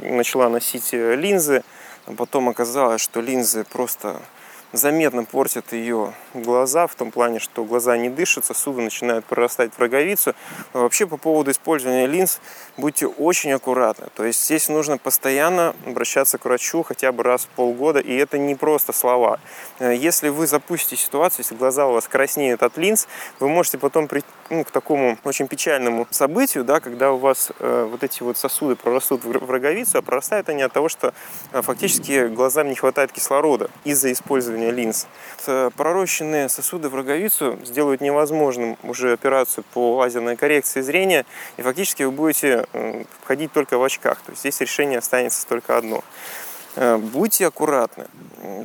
начала 0.00 0.48
носить 0.48 0.92
линзы, 0.92 1.62
потом 2.16 2.48
оказалось, 2.48 3.00
что 3.00 3.20
линзы 3.20 3.64
просто 3.64 4.20
заметно 4.72 5.24
портят 5.24 5.72
ее 5.72 6.14
глаза, 6.34 6.86
в 6.86 6.94
том 6.94 7.10
плане, 7.10 7.38
что 7.38 7.64
глаза 7.64 7.96
не 7.96 8.08
дышат, 8.08 8.44
сосуды 8.44 8.82
начинают 8.82 9.24
прорастать 9.24 9.72
в 9.72 9.78
роговицу. 9.78 10.34
вообще 10.72 11.06
по 11.06 11.16
поводу 11.16 11.50
использования 11.50 12.06
линз 12.06 12.40
будьте 12.76 13.06
очень 13.06 13.52
аккуратны. 13.52 14.08
То 14.14 14.24
есть 14.24 14.44
здесь 14.44 14.68
нужно 14.68 14.98
постоянно 14.98 15.74
обращаться 15.86 16.38
к 16.38 16.44
врачу 16.44 16.82
хотя 16.82 17.12
бы 17.12 17.22
раз 17.22 17.44
в 17.44 17.48
полгода, 17.48 18.00
и 18.00 18.14
это 18.14 18.38
не 18.38 18.54
просто 18.54 18.92
слова. 18.92 19.40
Э, 19.78 19.94
если 19.94 20.28
вы 20.28 20.46
запустите 20.46 20.96
ситуацию, 20.96 21.40
если 21.40 21.54
глаза 21.54 21.86
у 21.86 21.92
вас 21.92 22.06
краснеют 22.08 22.62
от 22.62 22.76
линз, 22.76 23.08
вы 23.38 23.48
можете 23.48 23.78
потом 23.78 24.08
прийти 24.08 24.28
ну, 24.50 24.64
к 24.64 24.70
такому 24.70 25.16
очень 25.24 25.46
печальному 25.46 26.06
событию, 26.10 26.64
да, 26.64 26.80
когда 26.80 27.12
у 27.12 27.16
вас 27.16 27.52
э, 27.58 27.88
вот 27.90 28.02
эти 28.02 28.22
вот 28.22 28.36
сосуды 28.36 28.76
прорастут 28.76 29.24
в 29.24 29.50
роговицу, 29.50 29.98
а 29.98 30.02
прорастают 30.02 30.48
они 30.48 30.62
от 30.62 30.72
того, 30.72 30.88
что 30.88 31.14
э, 31.52 31.62
фактически 31.62 32.26
глазам 32.26 32.68
не 32.68 32.74
хватает 32.74 33.12
кислорода 33.12 33.70
из-за 33.84 34.12
использования 34.12 34.70
линз. 34.72 35.06
Э, 35.46 35.70
пророщенные 35.76 36.48
сосуды 36.48 36.88
в 36.88 36.94
роговицу 36.94 37.58
сделают 37.64 38.00
невозможным 38.00 38.76
уже 38.82 39.12
операцию 39.12 39.64
по 39.72 39.96
лазерной 39.96 40.36
коррекции 40.36 40.80
зрения, 40.80 41.24
и 41.56 41.62
фактически 41.62 42.02
вы 42.02 42.10
будете 42.10 42.66
э, 42.72 43.04
ходить 43.24 43.52
только 43.52 43.78
в 43.78 43.84
очках. 43.84 44.20
То 44.22 44.32
есть 44.32 44.40
здесь 44.40 44.60
решение 44.60 44.98
останется 44.98 45.46
только 45.46 45.76
одно. 45.76 46.02
Э, 46.76 46.96
будьте 46.96 47.46
аккуратны. 47.46 48.06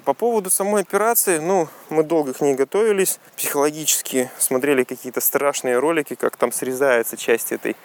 По 0.06 0.14
поводу 0.14 0.50
самой 0.50 0.84
операции, 0.84 1.40
ну, 1.40 1.68
мы 1.90 2.04
долго 2.04 2.34
к 2.34 2.42
ней 2.42 2.54
готовились, 2.54 3.20
психологически 3.36 4.30
смотрели 4.38 4.84
какие-то 4.84 5.22
страшные 5.22 5.80
ролики, 5.80 6.16
как 6.16 6.38
там 6.38 6.52
срезается 6.52 7.18
часть 7.18 7.52
этой 7.52 7.76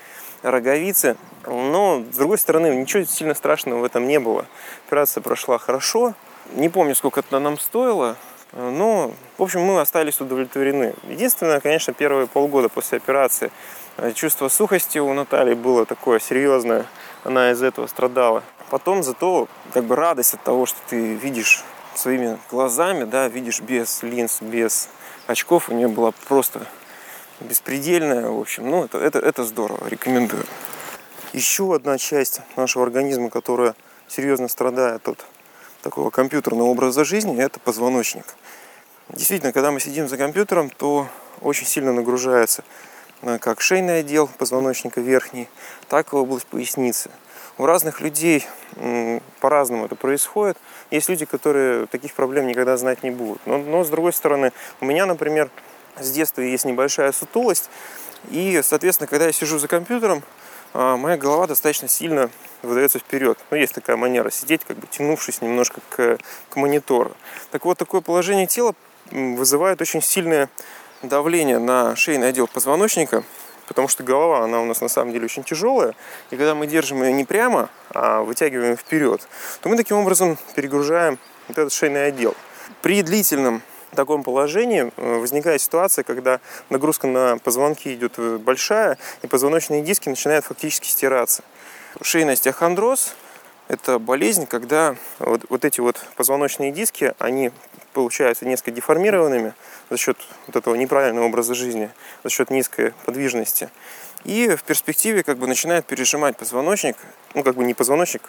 роговицы. 0.42 1.16
Но, 1.46 2.04
с 2.12 2.16
другой 2.16 2.38
стороны, 2.38 2.74
ничего 2.76 3.04
сильно 3.04 3.34
страшного 3.34 3.80
в 3.80 3.84
этом 3.84 4.06
не 4.06 4.20
было. 4.20 4.46
Операция 4.86 5.22
прошла 5.22 5.58
хорошо. 5.58 6.14
Не 6.54 6.68
помню, 6.68 6.94
сколько 6.94 7.20
это 7.20 7.38
нам 7.38 7.58
стоило, 7.58 8.16
но, 8.52 9.12
в 9.38 9.42
общем, 9.42 9.62
мы 9.62 9.80
остались 9.80 10.20
удовлетворены. 10.20 10.94
Единственное, 11.08 11.60
конечно, 11.60 11.92
первые 11.92 12.26
полгода 12.26 12.68
после 12.68 12.98
операции 12.98 13.50
э, 13.96 14.12
чувство 14.12 14.48
сухости 14.48 14.98
у 14.98 15.12
Натальи 15.14 15.54
было 15.54 15.86
такое 15.86 16.18
серьезное. 16.18 16.86
Она 17.24 17.52
из 17.52 17.62
этого 17.62 17.86
страдала. 17.86 18.42
Потом 18.70 19.02
зато 19.02 19.48
как 19.72 19.84
бы 19.84 19.96
радость 19.96 20.34
от 20.34 20.44
того, 20.44 20.64
что 20.64 20.78
ты 20.88 21.14
видишь 21.14 21.64
своими 21.94 22.38
глазами, 22.50 23.04
да, 23.04 23.28
видишь 23.28 23.60
без 23.60 24.02
линз, 24.02 24.40
без 24.40 24.88
очков, 25.26 25.68
у 25.68 25.74
нее 25.74 25.88
была 25.88 26.12
просто 26.28 26.66
беспредельная, 27.40 28.30
в 28.30 28.40
общем, 28.40 28.70
ну, 28.70 28.84
это, 28.84 28.98
это, 28.98 29.18
это 29.18 29.44
здорово, 29.44 29.88
рекомендую. 29.88 30.44
Еще 31.32 31.74
одна 31.74 31.98
часть 31.98 32.40
нашего 32.56 32.84
организма, 32.84 33.28
которая 33.28 33.74
серьезно 34.08 34.48
страдает 34.48 35.08
от 35.08 35.26
такого 35.82 36.10
компьютерного 36.10 36.68
образа 36.68 37.04
жизни, 37.04 37.42
это 37.42 37.58
позвоночник. 37.58 38.24
Действительно, 39.08 39.52
когда 39.52 39.72
мы 39.72 39.80
сидим 39.80 40.08
за 40.08 40.16
компьютером, 40.16 40.70
то 40.70 41.08
очень 41.40 41.66
сильно 41.66 41.92
нагружается 41.92 42.62
э, 43.22 43.38
как 43.38 43.60
шейный 43.60 44.00
отдел 44.00 44.28
позвоночника 44.38 45.00
верхний, 45.00 45.48
так 45.88 46.12
и 46.12 46.16
область 46.16 46.46
поясницы. 46.46 47.10
У 47.58 47.66
разных 47.66 48.00
людей 48.00 48.46
по-разному 49.40 49.86
это 49.86 49.96
происходит. 49.96 50.56
Есть 50.90 51.08
люди, 51.08 51.24
которые 51.24 51.86
таких 51.86 52.14
проблем 52.14 52.46
никогда 52.46 52.76
знать 52.76 53.02
не 53.02 53.10
будут. 53.10 53.40
Но, 53.46 53.58
но 53.58 53.84
с 53.84 53.88
другой 53.88 54.12
стороны, 54.12 54.52
у 54.80 54.84
меня, 54.84 55.06
например, 55.06 55.50
с 55.98 56.10
детства 56.10 56.40
есть 56.40 56.64
небольшая 56.64 57.12
сутулость. 57.12 57.70
И, 58.30 58.60
соответственно, 58.62 59.06
когда 59.06 59.26
я 59.26 59.32
сижу 59.32 59.58
за 59.58 59.68
компьютером, 59.68 60.22
а, 60.72 60.96
моя 60.96 61.16
голова 61.16 61.46
достаточно 61.46 61.88
сильно 61.88 62.30
выдается 62.62 62.98
вперед. 62.98 63.38
Ну, 63.50 63.56
есть 63.56 63.74
такая 63.74 63.96
манера 63.96 64.30
сидеть, 64.30 64.64
как 64.64 64.76
бы 64.76 64.86
тянувшись 64.86 65.42
немножко 65.42 65.80
к, 65.88 66.18
к 66.48 66.56
монитору. 66.56 67.12
Так 67.50 67.64
вот, 67.64 67.78
такое 67.78 68.00
положение 68.00 68.46
тела 68.46 68.74
вызывает 69.10 69.80
очень 69.80 70.02
сильное 70.02 70.48
давление 71.02 71.58
на 71.58 71.96
шейный 71.96 72.28
отдел 72.28 72.46
позвоночника, 72.46 73.24
потому 73.70 73.86
что 73.86 74.02
голова, 74.02 74.42
она 74.42 74.60
у 74.60 74.64
нас 74.64 74.80
на 74.80 74.88
самом 74.88 75.12
деле 75.12 75.26
очень 75.26 75.44
тяжелая, 75.44 75.94
и 76.32 76.36
когда 76.36 76.56
мы 76.56 76.66
держим 76.66 77.04
ее 77.04 77.12
не 77.12 77.24
прямо, 77.24 77.70
а 77.94 78.20
вытягиваем 78.22 78.76
вперед, 78.76 79.28
то 79.62 79.68
мы 79.68 79.76
таким 79.76 79.98
образом 79.98 80.36
перегружаем 80.56 81.20
вот 81.46 81.56
этот 81.56 81.72
шейный 81.72 82.08
отдел. 82.08 82.34
При 82.82 83.00
длительном 83.02 83.62
таком 83.94 84.24
положении 84.24 84.90
э, 84.96 85.18
возникает 85.18 85.60
ситуация, 85.60 86.02
когда 86.02 86.40
нагрузка 86.68 87.06
на 87.06 87.38
позвонки 87.38 87.94
идет 87.94 88.14
э, 88.16 88.38
большая, 88.38 88.98
и 89.22 89.28
позвоночные 89.28 89.82
диски 89.82 90.08
начинают 90.08 90.44
фактически 90.46 90.88
стираться. 90.88 91.44
Шейный 92.02 92.32
остеохондроз– 92.32 93.14
это 93.68 94.00
болезнь, 94.00 94.46
когда 94.46 94.96
вот, 95.20 95.42
вот 95.48 95.64
эти 95.64 95.78
вот 95.78 96.04
позвоночные 96.16 96.72
диски, 96.72 97.14
они 97.20 97.52
получаются 97.92 98.46
несколько 98.46 98.70
деформированными 98.72 99.54
за 99.90 99.96
счет 99.96 100.16
вот 100.46 100.56
этого 100.56 100.74
неправильного 100.74 101.26
образа 101.26 101.54
жизни, 101.54 101.90
за 102.24 102.30
счет 102.30 102.50
низкой 102.50 102.92
подвижности. 103.04 103.70
И 104.24 104.54
в 104.54 104.64
перспективе 104.64 105.22
как 105.22 105.38
бы 105.38 105.46
начинает 105.46 105.86
пережимать 105.86 106.36
позвоночник, 106.36 106.96
ну 107.34 107.42
как 107.42 107.56
бы 107.56 107.64
не 107.64 107.74
позвоночник, 107.74 108.22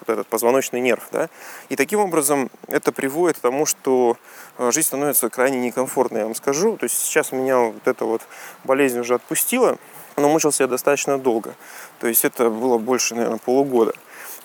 вот 0.00 0.08
этот 0.08 0.26
позвоночный 0.26 0.80
нерв, 0.80 1.06
да, 1.12 1.28
и 1.68 1.76
таким 1.76 2.00
образом 2.00 2.50
это 2.68 2.92
приводит 2.92 3.38
к 3.38 3.40
тому, 3.40 3.66
что 3.66 4.16
э, 4.58 4.70
жизнь 4.72 4.88
становится 4.88 5.28
крайне 5.28 5.58
некомфортной, 5.60 6.20
я 6.20 6.26
вам 6.26 6.34
скажу. 6.34 6.76
То 6.76 6.84
есть 6.84 6.98
сейчас 6.98 7.32
меня 7.32 7.58
вот 7.58 7.86
эта 7.86 8.04
вот 8.04 8.22
болезнь 8.64 8.98
уже 8.98 9.14
отпустила, 9.14 9.78
но 10.16 10.28
мучился 10.28 10.64
я 10.64 10.68
достаточно 10.68 11.18
долго. 11.18 11.54
То 12.00 12.06
есть 12.06 12.24
это 12.24 12.50
было 12.50 12.78
больше, 12.78 13.14
наверное, 13.14 13.38
полугода. 13.38 13.94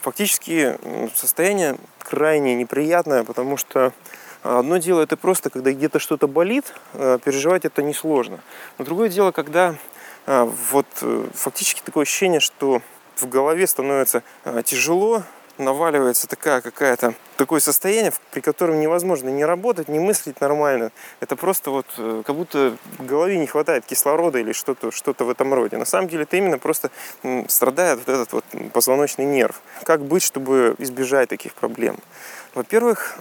Фактически 0.02 0.78
состояние 1.16 1.78
крайне 2.00 2.56
неприятное, 2.56 3.24
потому 3.24 3.58
что 3.58 3.94
Одно 4.42 4.78
дело 4.78 5.02
это 5.02 5.18
просто, 5.18 5.50
когда 5.50 5.72
где-то 5.72 6.00
что-то 6.00 6.28
болит, 6.28 6.74
э, 6.94 7.20
переживать 7.24 7.66
это 7.66 7.84
несложно. 7.84 8.40
Но 8.78 8.86
другое 8.86 9.10
дело, 9.10 9.32
когда 9.32 9.76
э, 10.28 10.50
вот 10.72 10.88
э, 11.02 11.26
фактически 11.34 11.82
такое 11.84 12.04
ощущение, 12.04 12.40
что 12.40 12.82
в 13.18 13.28
голове 13.28 13.68
становится 13.68 14.24
тяжело, 14.64 15.24
наваливается 15.58 16.26
такая 16.26 16.62
какая-то 16.62 17.16
такое 17.36 17.60
состояние, 17.60 18.14
при 18.32 18.40
котором 18.40 18.80
невозможно 18.80 19.28
не 19.28 19.44
работать, 19.44 19.90
не 19.90 20.00
мыслить 20.00 20.40
нормально. 20.40 20.94
Это 21.20 21.36
просто 21.36 21.70
вот 21.70 21.86
как 21.98 22.34
будто 22.34 22.78
в 22.98 23.06
голове 23.06 23.38
не 23.38 23.46
хватает 23.46 23.86
кислорода 23.86 24.40
или 24.40 24.54
что-то 24.54 24.92
что 24.92 25.14
в 25.18 25.30
этом 25.30 25.54
роде. 25.54 25.76
На 25.76 25.84
самом 25.84 26.08
деле 26.08 26.24
это 26.24 26.38
именно 26.38 26.60
просто 26.60 26.92
страдает 27.50 28.00
вот 28.00 28.08
этот 28.08 28.32
вот 28.32 28.46
позвоночный 28.72 29.26
нерв. 29.26 29.60
Как 29.84 30.02
быть, 30.02 30.24
чтобы 30.24 30.76
избежать 30.78 31.28
таких 31.28 31.54
проблем? 31.56 31.98
Во-первых, 32.56 33.18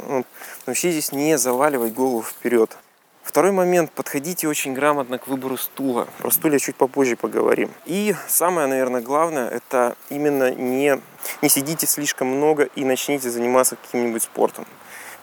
научитесь 0.66 1.12
не 1.12 1.36
заваливать 1.38 1.92
голову 1.92 2.22
вперед. 2.22 2.76
Второй 3.22 3.52
момент. 3.52 3.90
Подходите 3.92 4.48
очень 4.48 4.72
грамотно 4.72 5.18
к 5.18 5.28
выбору 5.28 5.58
стула. 5.58 6.08
Про 6.16 6.30
стулья 6.30 6.58
чуть 6.58 6.76
попозже 6.76 7.14
поговорим. 7.14 7.70
И 7.84 8.14
самое, 8.26 8.66
наверное, 8.66 9.02
главное, 9.02 9.50
это 9.50 9.96
именно 10.08 10.50
не, 10.50 10.98
не 11.42 11.48
сидите 11.50 11.86
слишком 11.86 12.28
много 12.28 12.64
и 12.74 12.86
начните 12.86 13.28
заниматься 13.28 13.76
каким-нибудь 13.76 14.22
спортом. 14.22 14.64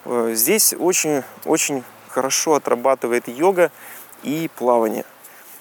Э, 0.06 0.32
здесь 0.36 0.76
очень-очень 0.78 1.84
хорошо 2.10 2.54
отрабатывает 2.54 3.28
йога 3.28 3.72
и 4.22 4.52
плавание. 4.56 5.04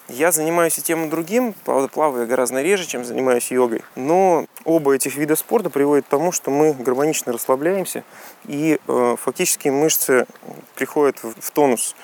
Я 0.09 0.33
занимаюсь 0.33 0.79
и 0.79 0.83
тем, 0.83 1.07
и 1.07 1.09
другим, 1.09 1.55
правда, 1.65 1.89
плаваю 1.89 2.27
гораздо 2.27 2.61
реже, 2.61 2.87
чем 2.87 3.05
занимаюсь 3.05 3.51
йогой. 3.51 3.83
Но 3.97 4.45
оба 4.65 4.95
этих 4.95 5.17
вида 5.17 5.35
спорта 5.35 5.71
приводят 5.71 6.05
к 6.05 6.09
тому, 6.09 6.31
что 6.31 6.51
мы 6.51 6.75
гармонично 6.75 7.33
расслабляемся, 7.33 8.05
и 8.45 8.79
э, 8.87 9.17
фактически 9.19 9.69
мышцы 9.69 10.27
приходят 10.75 11.23
в, 11.23 11.41
в 11.41 11.51
тонус. 11.53 11.95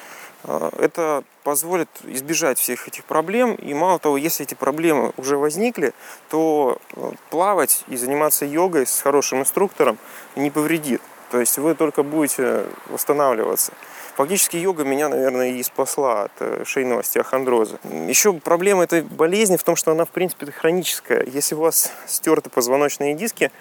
А, 0.45 0.71
это 0.79 1.25
позволит 1.43 1.89
избежать 2.05 2.59
всех 2.59 2.89
этих 2.89 3.05
проблем. 3.05 3.55
И 3.55 3.75
мало 3.75 3.99
того, 3.99 4.17
если 4.17 4.45
эти 4.45 4.55
проблемы 4.55 5.13
уже 5.17 5.37
возникли, 5.37 5.93
то 6.29 6.79
э, 6.95 7.13
плавать 7.31 7.85
и 7.89 7.97
заниматься 7.97 8.45
йогой 8.45 8.87
с 8.87 9.03
хорошим 9.03 9.41
инструктором 9.41 9.99
не 10.37 10.51
повредит. 10.51 11.03
То 11.31 11.39
есть 11.39 11.59
вы 11.59 11.75
только 11.75 12.03
будете 12.03 12.65
восстанавливаться. 12.89 13.73
Фактически 14.17 14.57
йога 14.57 14.85
меня, 14.85 15.09
наверное, 15.09 15.51
и 15.51 15.63
спасла 15.63 16.25
от 16.25 16.33
э, 16.41 16.65
шейного 16.67 17.01
остеохондроза. 17.01 17.79
Еще 17.85 18.33
проблема 18.33 18.83
этой 18.83 19.03
болезни 19.03 19.57
в 19.57 19.63
том, 19.63 19.77
что 19.77 19.93
она, 19.93 20.05
в 20.05 20.11
принципе, 20.11 20.51
хроническая. 20.51 21.25
Если 21.25 21.55
у 21.55 21.61
вас 21.61 21.93
стерты 22.07 22.51
позвоночные 22.51 23.15
диски, 23.15 23.53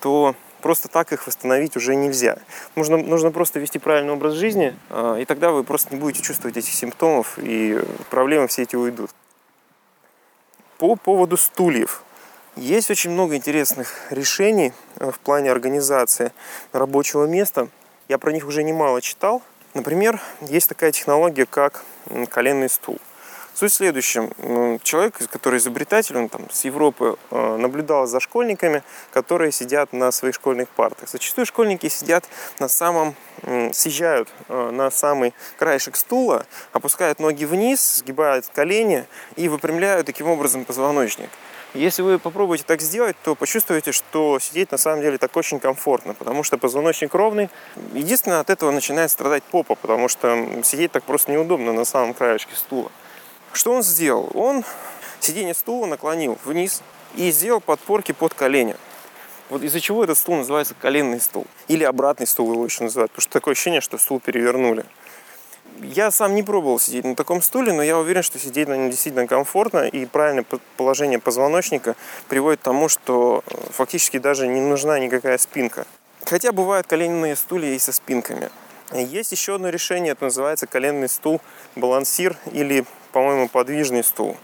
то 0.00 0.34
просто 0.60 0.88
так 0.88 1.12
их 1.12 1.26
восстановить 1.26 1.76
уже 1.76 1.94
нельзя. 1.94 2.38
Нужно, 2.74 2.96
нужно 2.96 3.30
просто 3.30 3.60
вести 3.60 3.78
правильный 3.78 4.12
образ 4.12 4.34
жизни, 4.34 4.74
а, 4.90 5.16
и 5.16 5.24
тогда 5.24 5.50
вы 5.50 5.64
просто 5.64 5.94
не 5.94 6.00
будете 6.00 6.22
чувствовать 6.22 6.56
этих 6.56 6.74
симптомов, 6.74 7.38
и 7.38 7.80
проблемы 8.10 8.48
все 8.48 8.62
эти 8.62 8.76
уйдут. 8.76 9.10
По 10.78 10.96
поводу 10.96 11.36
стульев. 11.36 12.02
Есть 12.56 12.90
очень 12.90 13.10
много 13.10 13.36
интересных 13.36 13.94
решений 14.10 14.72
э, 14.96 15.10
в 15.10 15.18
плане 15.18 15.50
организации 15.50 16.32
рабочего 16.72 17.26
места. 17.26 17.68
Я 18.08 18.18
про 18.18 18.32
них 18.32 18.46
уже 18.46 18.62
немало 18.62 19.00
читал. 19.00 19.42
Например, 19.74 20.20
есть 20.42 20.68
такая 20.68 20.92
технология, 20.92 21.46
как 21.46 21.84
коленный 22.30 22.68
стул– 22.68 22.98
Суть 23.54 23.70
в 23.70 23.74
следующем. 23.74 24.30
Человек, 24.82 25.18
который 25.30 25.58
изобретатель, 25.58 26.16
он 26.16 26.30
там 26.30 26.48
с 26.50 26.64
Европы 26.64 27.18
э, 27.30 27.56
наблюдал 27.58 28.06
за 28.06 28.18
школьниками, 28.18 28.82
которые 29.12 29.52
сидят 29.52 29.92
на 29.92 30.10
своих 30.10 30.34
школьных 30.36 30.70
партах. 30.70 31.06
Зачастую 31.08 31.44
школьники 31.44 31.88
сидят 31.88 32.24
на 32.58 32.68
самом, 32.68 33.14
съезжают 33.74 34.30
э, 34.48 34.70
на 34.70 34.90
самый 34.90 35.34
краешек 35.58 35.96
стула, 35.96 36.46
опускают 36.72 37.18
ноги 37.18 37.44
вниз, 37.44 37.96
сгибают 37.96 38.46
колени 38.54 39.04
и 39.36 39.50
выпрямляют 39.50 40.06
таким 40.06 40.28
образом 40.28 40.64
позвоночник. 40.64 41.28
Если 41.74 42.02
вы 42.02 42.18
попробуете 42.18 42.64
так 42.66 42.82
сделать, 42.82 43.16
то 43.24 43.34
почувствуете, 43.34 43.92
что 43.92 44.38
сидеть 44.38 44.70
на 44.72 44.76
самом 44.76 45.00
деле 45.00 45.16
так 45.16 45.34
очень 45.36 45.58
комфортно, 45.58 46.12
потому 46.12 46.42
что 46.42 46.58
позвоночник 46.58 47.14
ровный. 47.14 47.48
Единственное, 47.94 48.40
от 48.40 48.50
этого 48.50 48.70
начинает 48.70 49.10
страдать 49.10 49.42
попа, 49.42 49.74
потому 49.74 50.08
что 50.08 50.60
сидеть 50.64 50.92
так 50.92 51.02
просто 51.04 51.32
неудобно 51.32 51.72
на 51.72 51.86
самом 51.86 52.12
краешке 52.12 52.54
стула. 52.54 52.92
Что 53.54 53.72
он 53.72 53.82
сделал? 53.82 54.30
Он 54.34 54.64
сиденье 55.20 55.54
стула 55.54 55.86
наклонил 55.86 56.38
вниз 56.44 56.82
и 57.14 57.30
сделал 57.30 57.60
подпорки 57.60 58.12
под 58.12 58.34
колени. 58.34 58.76
Вот 59.48 59.62
из-за 59.62 59.80
чего 59.80 60.04
этот 60.04 60.18
стул 60.18 60.36
называется 60.36 60.74
коленный 60.78 61.20
стул. 61.20 61.46
Или 61.68 61.84
обратный 61.84 62.26
стул 62.26 62.52
его 62.52 62.64
еще 62.64 62.84
называют, 62.84 63.12
потому 63.12 63.22
что 63.22 63.32
такое 63.32 63.52
ощущение, 63.52 63.80
что 63.80 63.96
стул 63.96 64.20
перевернули. 64.20 64.84
Я 65.82 66.10
сам 66.10 66.34
не 66.34 66.42
пробовал 66.42 66.78
сидеть 66.78 67.04
на 67.04 67.14
таком 67.14 67.42
стуле, 67.42 67.72
но 67.72 67.82
я 67.82 67.98
уверен, 67.98 68.22
что 68.22 68.38
сидеть 68.38 68.68
на 68.68 68.76
нем 68.76 68.90
действительно 68.90 69.26
комфортно, 69.26 69.88
и 69.88 70.06
правильное 70.06 70.44
положение 70.76 71.18
позвоночника 71.18 71.96
приводит 72.28 72.60
к 72.60 72.62
тому, 72.62 72.88
что 72.88 73.42
э, 73.46 73.54
фактически 73.72 74.18
даже 74.18 74.46
не 74.46 74.60
нужна 74.60 74.98
никакая 74.98 75.38
спинка. 75.38 75.86
Хотя 76.24 76.52
бывают 76.52 76.86
коленные 76.86 77.36
стулья 77.36 77.74
и 77.74 77.78
со 77.78 77.92
спинками. 77.92 78.50
Есть 78.92 79.32
еще 79.32 79.56
одно 79.56 79.70
решение, 79.70 80.12
это 80.12 80.24
называется 80.24 80.66
коленный 80.66 81.08
стул 81.08 81.40
балансир 81.74 82.36
или 82.52 82.84
по-моему, 83.12 83.48
подвижный 83.48 84.02
стул. 84.02 84.36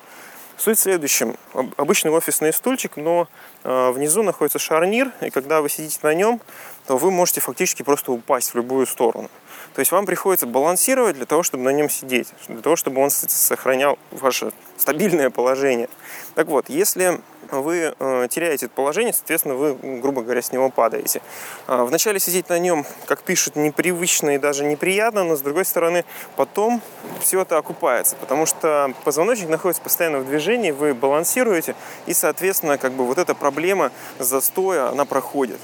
Суть 0.57 0.79
в 0.79 0.83
следующем. 0.83 1.37
Обычный 1.77 2.11
офисный 2.11 2.53
стульчик, 2.53 2.97
но 2.97 3.29
э, 3.63 3.91
внизу 3.93 4.23
находится 4.23 4.59
шарнир, 4.59 5.13
и 5.21 5.31
когда 5.31 5.63
вы 5.63 5.69
сидите 5.69 5.99
на 6.03 6.15
нем, 6.15 6.41
то 6.87 6.97
вы 6.97 7.11
можете 7.11 7.41
фактически 7.41 7.83
просто 7.83 8.13
упасть 8.13 8.51
в 8.51 8.55
любую 8.57 8.87
сторону. 8.87 9.31
То 9.79 9.81
есть 9.83 9.93
вам 9.93 10.07
приходится 10.07 10.49
балансировать 10.49 11.15
для 11.15 11.25
того, 11.25 11.45
чтобы 11.45 11.63
на 11.63 11.69
нем 11.69 11.89
сидеть, 11.89 12.27
для 12.49 12.61
того, 12.61 12.75
чтобы 12.75 13.01
он 13.01 13.11
сохранял 13.11 13.97
ваше 14.11 14.51
стабильное 14.77 15.31
положение. 15.31 15.89
Так 16.35 16.49
вот, 16.49 16.69
если 16.69 17.21
вы 17.53 17.95
э, 17.97 18.27
теряете 18.29 18.67
это 18.67 18.75
положение, 18.75 19.13
соответственно, 19.13 19.55
вы, 19.55 19.75
грубо 20.01 20.23
говоря, 20.23 20.43
с 20.43 20.51
него 20.51 20.69
падаете. 20.69 21.23
Э, 21.69 21.85
вначале 21.85 22.19
сидеть 22.19 22.49
на 22.49 22.59
нем, 22.59 22.85
как 23.07 23.23
пишут, 23.23 23.55
непривычно 23.55 24.35
и 24.35 24.39
даже 24.39 24.65
неприятно, 24.65 25.23
но 25.23 25.37
с 25.37 25.43
другой 25.43 25.65
стороны, 25.65 26.05
потом 26.35 26.83
все 27.21 27.43
это 27.43 27.57
окупается, 27.57 28.17
потому 28.17 28.47
что 28.47 28.93
позвоночник 29.05 29.49
находится 29.49 29.81
постоянно 29.81 30.19
в 30.19 30.27
движении, 30.27 30.73
вы 30.73 30.93
балансируете, 30.93 31.77
и, 32.07 32.15
соответственно, 32.15 32.79
как 32.79 32.95
бы 32.95 33.07
вот 33.07 33.19
эта 33.19 33.33
проблема 33.33 33.93
застоя, 34.19 34.89
она 34.89 35.05
проходит. 35.05 35.61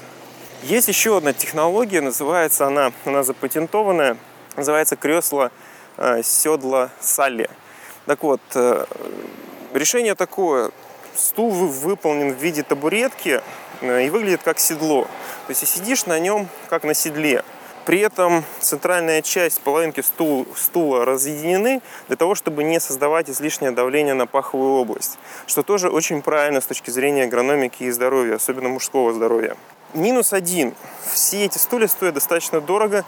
Есть 0.63 0.87
еще 0.87 1.17
одна 1.17 1.33
технология, 1.33 2.01
называется 2.01 2.65
она, 2.65 2.91
она 3.05 3.23
запатентованная, 3.23 4.17
называется 4.55 4.95
кресло 4.95 5.51
э, 5.97 6.23
седла 6.23 6.89
Салли. 6.99 7.49
Так 8.05 8.23
вот, 8.23 8.41
э, 8.55 8.85
решение 9.73 10.15
такое, 10.15 10.71
стул 11.15 11.51
выполнен 11.51 12.33
в 12.33 12.41
виде 12.41 12.63
табуретки 12.63 13.41
э, 13.81 14.05
и 14.05 14.09
выглядит 14.09 14.41
как 14.43 14.59
седло. 14.59 15.03
То 15.47 15.51
есть 15.51 15.67
сидишь 15.67 16.05
на 16.05 16.19
нем 16.19 16.47
как 16.69 16.83
на 16.83 16.93
седле. 16.93 17.43
При 17.85 17.99
этом 17.99 18.43
центральная 18.59 19.21
часть 19.21 19.61
половинки 19.61 20.01
стул, 20.01 20.47
стула 20.55 21.05
разъединены 21.05 21.81
для 22.07 22.15
того, 22.15 22.33
чтобы 22.33 22.63
не 22.63 22.79
создавать 22.79 23.29
излишнее 23.29 23.69
давление 23.69 24.15
на 24.15 24.25
паховую 24.25 24.73
область, 24.73 25.19
что 25.45 25.61
тоже 25.61 25.89
очень 25.89 26.23
правильно 26.23 26.61
с 26.61 26.65
точки 26.65 26.89
зрения 26.89 27.25
агрономики 27.25 27.83
и 27.83 27.91
здоровья, 27.91 28.35
особенно 28.35 28.69
мужского 28.69 29.13
здоровья. 29.13 29.55
Минус 29.95 30.33
один. 30.33 30.75
Все 31.11 31.45
эти 31.45 31.57
стулья 31.57 31.87
стоят 31.87 32.13
достаточно 32.13 32.61
дорого, 32.61 33.03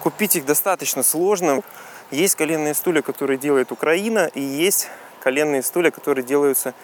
купить 0.00 0.36
их 0.36 0.46
достаточно 0.46 1.02
сложно. 1.02 1.62
Есть 2.10 2.36
коленные 2.36 2.74
стулья, 2.74 3.02
которые 3.02 3.38
делает 3.38 3.72
Украина, 3.72 4.30
и 4.34 4.40
есть 4.40 4.88
коленные 5.20 5.62
стулья, 5.62 5.90
которые 5.90 6.24
делаются 6.24 6.74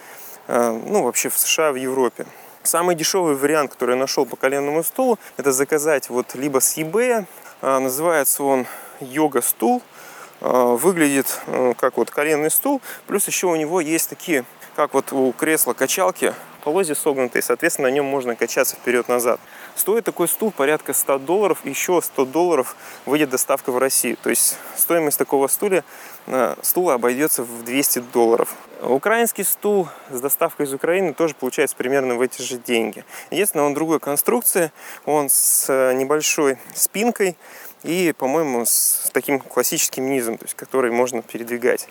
Э, 0.47 0.71
ну, 0.71 1.03
вообще 1.03 1.29
в 1.29 1.39
США, 1.39 1.73
в 1.73 1.77
Европе. 1.77 2.27
Самый 2.63 2.95
дешевый 2.95 3.35
вариант, 3.35 3.73
который 3.73 3.93
я 3.93 4.01
нашел 4.01 4.27
по 4.27 4.37
коленному 4.37 4.83
стулу, 4.83 5.19
это 5.37 5.53
заказать 5.53 6.11
вот 6.11 6.35
либо 6.35 6.61
с 6.61 6.77
eBay, 6.77 7.27
э, 7.63 7.79
называется 7.79 8.43
он 8.43 8.67
йога-стул, 9.01 9.83
э, 10.41 10.49
выглядит 10.49 11.41
как 11.79 11.97
вот 11.97 12.11
коленный 12.11 12.51
стул, 12.51 12.83
плюс 13.07 13.27
еще 13.27 13.47
у 13.47 13.57
него 13.57 13.81
есть 13.81 14.11
такие, 14.11 14.45
как 14.75 14.95
вот 14.95 15.13
у 15.13 15.33
кресла 15.33 15.73
качалки, 15.73 16.35
полозья 16.63 16.95
согнутые, 16.95 17.43
соответственно, 17.43 17.89
на 17.89 17.93
нем 17.93 18.07
можно 18.07 18.35
качаться 18.35 18.77
вперед-назад. 18.77 19.41
Стоит 19.77 20.05
такой 20.05 20.29
стул 20.29 20.51
порядка 20.51 20.93
100 20.93 21.19
долларов, 21.21 21.65
еще 21.65 22.01
100 22.01 22.25
долларов 22.27 22.77
выйдет 23.07 23.31
доставка 23.31 23.71
в 23.71 23.79
Россию. 23.79 24.17
То 24.23 24.31
есть 24.31 24.57
стоимость 24.77 25.19
такого 25.19 25.47
стуля, 25.49 25.85
стула 26.63 26.95
обойдется 26.95 27.43
в 27.43 27.65
200 27.65 28.01
долларов. 28.13 28.55
Украинский 28.83 29.45
стул 29.45 29.89
с 30.11 30.21
доставкой 30.21 30.67
из 30.67 30.75
Украины 30.75 31.15
тоже 31.15 31.35
получается 31.35 31.77
примерно 31.77 32.17
в 32.17 32.21
эти 32.21 32.43
же 32.43 32.59
деньги. 32.59 33.05
Единственное, 33.31 33.67
он 33.67 33.75
другой 33.75 34.01
конструкции, 34.01 34.73
он 35.07 35.31
с 35.31 35.67
э, 35.69 35.95
небольшой 35.95 36.59
спинкой, 36.75 37.37
и, 37.85 38.13
по-моему, 38.17 38.65
с 38.65 39.11
таким 39.13 39.39
классическим 39.39 40.11
низом, 40.11 40.39
то 40.39 40.47
есть 40.47 40.55
который 40.55 40.91
можно 40.91 41.21
передвигать. 41.23 41.87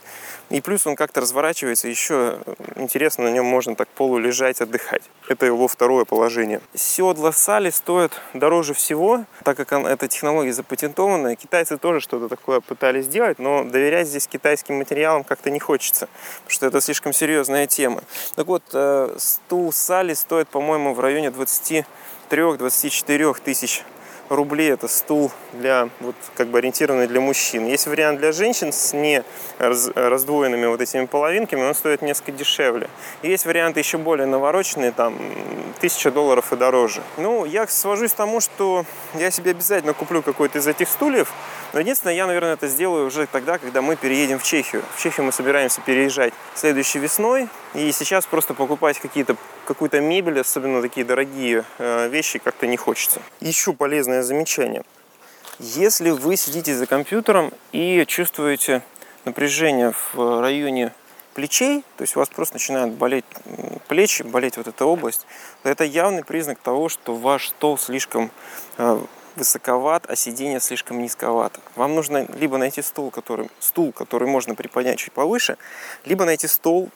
И 0.49 0.59
плюс 0.59 0.87
он 0.87 0.95
как-то 0.95 1.21
разворачивается, 1.21 1.87
еще 1.87 2.39
интересно, 2.75 3.25
на 3.25 3.29
нем 3.29 3.45
можно 3.45 3.75
так 3.75 3.87
полулежать, 3.89 4.59
отдыхать. 4.59 5.03
Это 5.27 5.45
его 5.45 5.67
второе 5.67 6.05
положение. 6.05 6.61
Седла 6.73 7.31
Сали 7.31 7.69
стоят 7.69 8.19
дороже 8.33 8.73
всего, 8.73 9.25
так 9.43 9.55
как 9.55 9.71
эта 9.71 10.07
технология 10.07 10.51
запатентованная. 10.51 11.35
Китайцы 11.35 11.77
тоже 11.77 11.99
что-то 11.99 12.27
такое 12.27 12.59
пытались 12.59 13.05
сделать, 13.05 13.37
но 13.39 13.63
доверять 13.63 14.07
здесь 14.07 14.27
китайским 14.27 14.75
материалам 14.75 15.23
как-то 15.23 15.51
не 15.51 15.59
хочется, 15.59 16.09
потому 16.37 16.51
что 16.51 16.65
это 16.65 16.81
слишком 16.81 17.13
серьезная 17.13 17.67
тема. 17.67 18.03
Так 18.35 18.47
вот, 18.47 18.63
э, 18.73 19.15
стул 19.17 19.71
Сали 19.71 20.15
стоит, 20.15 20.49
по-моему, 20.49 20.95
в 20.95 20.99
районе 20.99 21.29
23-24 21.29 23.35
тысяч 23.43 23.83
рублей 24.35 24.71
это 24.71 24.87
стул 24.87 25.31
для, 25.53 25.89
вот, 25.99 26.15
как 26.35 26.47
бы 26.47 26.59
ориентированный 26.59 27.07
для 27.07 27.21
мужчин. 27.21 27.65
Есть 27.65 27.87
вариант 27.87 28.19
для 28.19 28.31
женщин 28.31 28.71
с 28.71 28.93
не 28.93 29.23
раз, 29.59 29.89
раздвоенными 29.95 30.65
вот 30.65 30.81
этими 30.81 31.05
половинками, 31.05 31.61
он 31.61 31.75
стоит 31.75 32.01
несколько 32.01 32.31
дешевле. 32.31 32.89
Есть 33.21 33.45
варианты 33.45 33.79
еще 33.79 33.97
более 33.97 34.27
навороченные, 34.27 34.91
там, 34.91 35.17
тысяча 35.79 36.11
долларов 36.11 36.51
и 36.53 36.55
дороже. 36.55 37.01
Ну, 37.17 37.45
я 37.45 37.67
свожусь 37.67 38.13
к 38.13 38.15
тому, 38.15 38.39
что 38.39 38.85
я 39.15 39.31
себе 39.31 39.51
обязательно 39.51 39.93
куплю 39.93 40.21
какой-то 40.21 40.59
из 40.59 40.67
этих 40.67 40.89
стульев, 40.89 41.31
но 41.73 41.79
единственное, 41.79 42.15
я, 42.15 42.27
наверное, 42.27 42.53
это 42.53 42.67
сделаю 42.67 43.07
уже 43.07 43.25
тогда, 43.25 43.57
когда 43.57 43.81
мы 43.81 43.95
переедем 43.95 44.39
в 44.39 44.43
Чехию. 44.43 44.83
В 44.95 45.01
Чехию 45.01 45.25
мы 45.25 45.31
собираемся 45.31 45.81
переезжать 45.81 46.33
следующей 46.55 46.99
весной. 46.99 47.49
И 47.73 47.91
сейчас 47.91 48.25
просто 48.27 48.53
покупать 48.53 48.99
какие-то, 48.99 49.35
какую-то 49.65 49.99
мебель, 49.99 50.39
особенно 50.39 50.81
такие 50.81 51.05
дорогие 51.05 51.65
э, 51.79 52.07
вещи, 52.07 52.37
как-то 52.37 52.67
не 52.67 52.77
хочется. 52.77 53.19
Еще 53.39 53.73
полезное 53.73 54.21
замечание. 54.21 54.83
Если 55.59 56.11
вы 56.11 56.37
сидите 56.37 56.75
за 56.75 56.85
компьютером 56.85 57.51
и 57.71 58.05
чувствуете 58.07 58.83
напряжение 59.25 59.93
в 60.13 60.41
районе 60.41 60.93
плечей, 61.33 61.83
то 61.97 62.03
есть 62.03 62.15
у 62.15 62.19
вас 62.19 62.29
просто 62.29 62.55
начинают 62.55 62.93
болеть 62.93 63.25
плечи, 63.87 64.21
болеть 64.21 64.57
вот 64.57 64.67
эта 64.67 64.85
область, 64.85 65.25
то 65.63 65.69
это 65.69 65.83
явный 65.83 66.23
признак 66.23 66.59
того, 66.59 66.89
что 66.89 67.15
ваш 67.15 67.49
стол 67.49 67.79
слишком 67.79 68.29
э, 68.77 68.99
высоковат, 69.35 70.05
а 70.07 70.15
сиденье 70.15 70.59
слишком 70.59 71.01
низковато. 71.01 71.59
Вам 71.75 71.95
нужно 71.95 72.27
либо 72.37 72.57
найти 72.57 72.81
стул, 72.81 73.09
который, 73.09 73.49
стул, 73.59 73.91
который 73.91 74.27
можно 74.27 74.53
приподнять 74.53 74.99
чуть 74.99 75.13
повыше, 75.13 75.57
либо 76.05 76.25
найти 76.25 76.47
стол, 76.47 76.89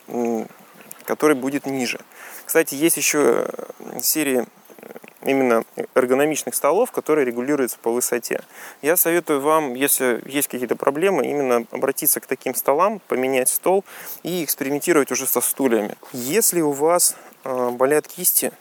который 1.07 1.35
будет 1.35 1.65
ниже. 1.65 1.99
Кстати, 2.45 2.75
есть 2.75 2.97
еще 2.97 3.47
э, 3.79 3.99
серии 4.01 4.45
э, 4.81 4.87
именно 5.23 5.63
эргономичных 5.95 6.53
столов, 6.53 6.91
которые 6.91 7.25
регулируются 7.25 7.77
по 7.81 7.91
высоте. 7.91 8.41
Я 8.81 8.97
советую 8.97 9.41
вам, 9.41 9.73
если 9.73 10.21
есть 10.25 10.49
какие-то 10.49 10.75
проблемы, 10.75 11.25
именно 11.25 11.65
обратиться 11.71 12.19
к 12.19 12.27
таким 12.27 12.53
столам, 12.53 13.01
поменять 13.07 13.49
стол 13.49 13.85
и 14.23 14.43
экспериментировать 14.43 15.09
уже 15.11 15.25
со 15.25 15.39
стульями. 15.39 15.95
Если 16.11 16.59
у 16.59 16.71
вас 16.71 17.15
э, 17.45 17.69
болят 17.71 18.07
кисти, 18.07 18.51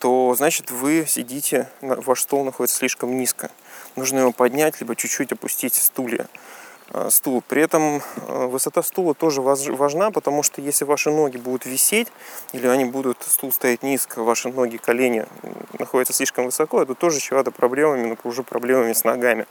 то 0.00 0.34
значит 0.36 0.70
вы 0.70 1.06
сидите, 1.06 1.68
ваш 1.80 2.22
стол 2.22 2.44
находится 2.44 2.76
слишком 2.76 3.16
низко. 3.16 3.50
Нужно 3.96 4.20
его 4.20 4.32
поднять, 4.32 4.80
либо 4.80 4.94
чуть-чуть 4.96 5.32
опустить 5.32 5.74
стулья, 5.74 6.28
стул. 7.10 7.42
При 7.46 7.62
этом 7.62 8.02
э, 8.26 8.46
высота 8.46 8.82
стула 8.82 9.14
тоже 9.14 9.40
важна, 9.42 10.10
потому 10.10 10.42
что 10.42 10.60
если 10.60 10.84
ваши 10.84 11.10
ноги 11.10 11.36
будут 11.36 11.66
висеть, 11.66 12.08
или 12.52 12.66
они 12.66 12.84
будут, 12.84 13.22
стул 13.22 13.52
стоять 13.52 13.82
низко, 13.82 14.22
ваши 14.22 14.48
ноги, 14.48 14.76
колени 14.76 15.26
находятся 15.78 16.12
слишком 16.12 16.46
высоко, 16.46 16.82
это 16.82 16.94
тоже 16.94 17.20
чего-то 17.20 17.50
проблемами, 17.50 18.06
но 18.08 18.16
уже 18.24 18.42
проблемами 18.42 18.92
с 18.92 19.04
ногами. 19.04 19.46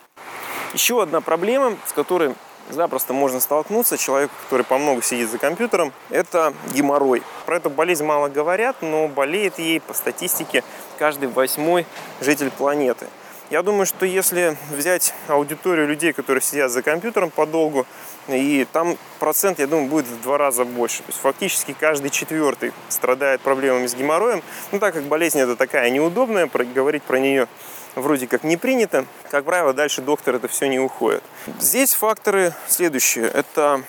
Еще 0.73 1.01
одна 1.01 1.21
проблема, 1.21 1.77
с 1.85 1.93
которой 1.93 2.35
запросто 2.69 3.13
можно 3.13 3.39
столкнуться, 3.39 3.97
человек, 3.97 4.29
который 4.43 4.63
по 4.63 4.77
много 4.77 5.01
сидит 5.01 5.29
за 5.29 5.37
компьютером, 5.37 5.93
это 6.09 6.53
геморрой. 6.73 7.23
Про 7.45 7.57
эту 7.57 7.69
болезнь 7.69 8.03
мало 8.03 8.27
говорят, 8.27 8.77
но 8.81 9.07
болеет 9.07 9.59
ей 9.59 9.79
по 9.79 9.93
статистике 9.93 10.63
каждый 10.97 11.29
восьмой 11.29 11.85
житель 12.19 12.51
планеты. 12.51 13.07
Я 13.49 13.63
думаю, 13.63 13.85
что 13.85 14.05
если 14.05 14.57
взять 14.71 15.13
аудиторию 15.27 15.87
людей, 15.87 16.11
которые 16.11 16.41
сидят 16.41 16.69
за 16.69 16.81
компьютером 16.81 17.29
подолгу, 17.29 17.85
и 18.27 18.67
там 18.73 18.97
процент, 19.19 19.59
я 19.59 19.67
думаю, 19.67 19.87
будет 19.87 20.05
в 20.05 20.21
два 20.21 20.37
раза 20.37 20.65
больше. 20.65 20.97
То 20.97 21.05
есть 21.07 21.19
фактически 21.19 21.73
каждый 21.79 22.09
четвертый 22.09 22.73
страдает 22.89 23.39
проблемами 23.39 23.87
с 23.87 23.95
геморроем. 23.95 24.43
Ну, 24.73 24.79
так 24.79 24.93
как 24.93 25.03
болезнь 25.03 25.39
это 25.39 25.55
такая 25.55 25.89
неудобная, 25.91 26.49
говорить 26.75 27.03
про 27.03 27.19
нее 27.19 27.47
вроде 27.95 28.27
как 28.27 28.43
не 28.43 28.57
принято. 28.57 29.05
Как 29.31 29.45
правило, 29.45 29.73
дальше 29.73 30.01
доктор 30.01 30.35
это 30.35 30.49
все 30.49 30.67
не 30.67 30.79
уходит. 30.79 31.23
Здесь 31.57 31.93
факторы 31.93 32.53
следующие. 32.67 33.27
Это 33.27 33.81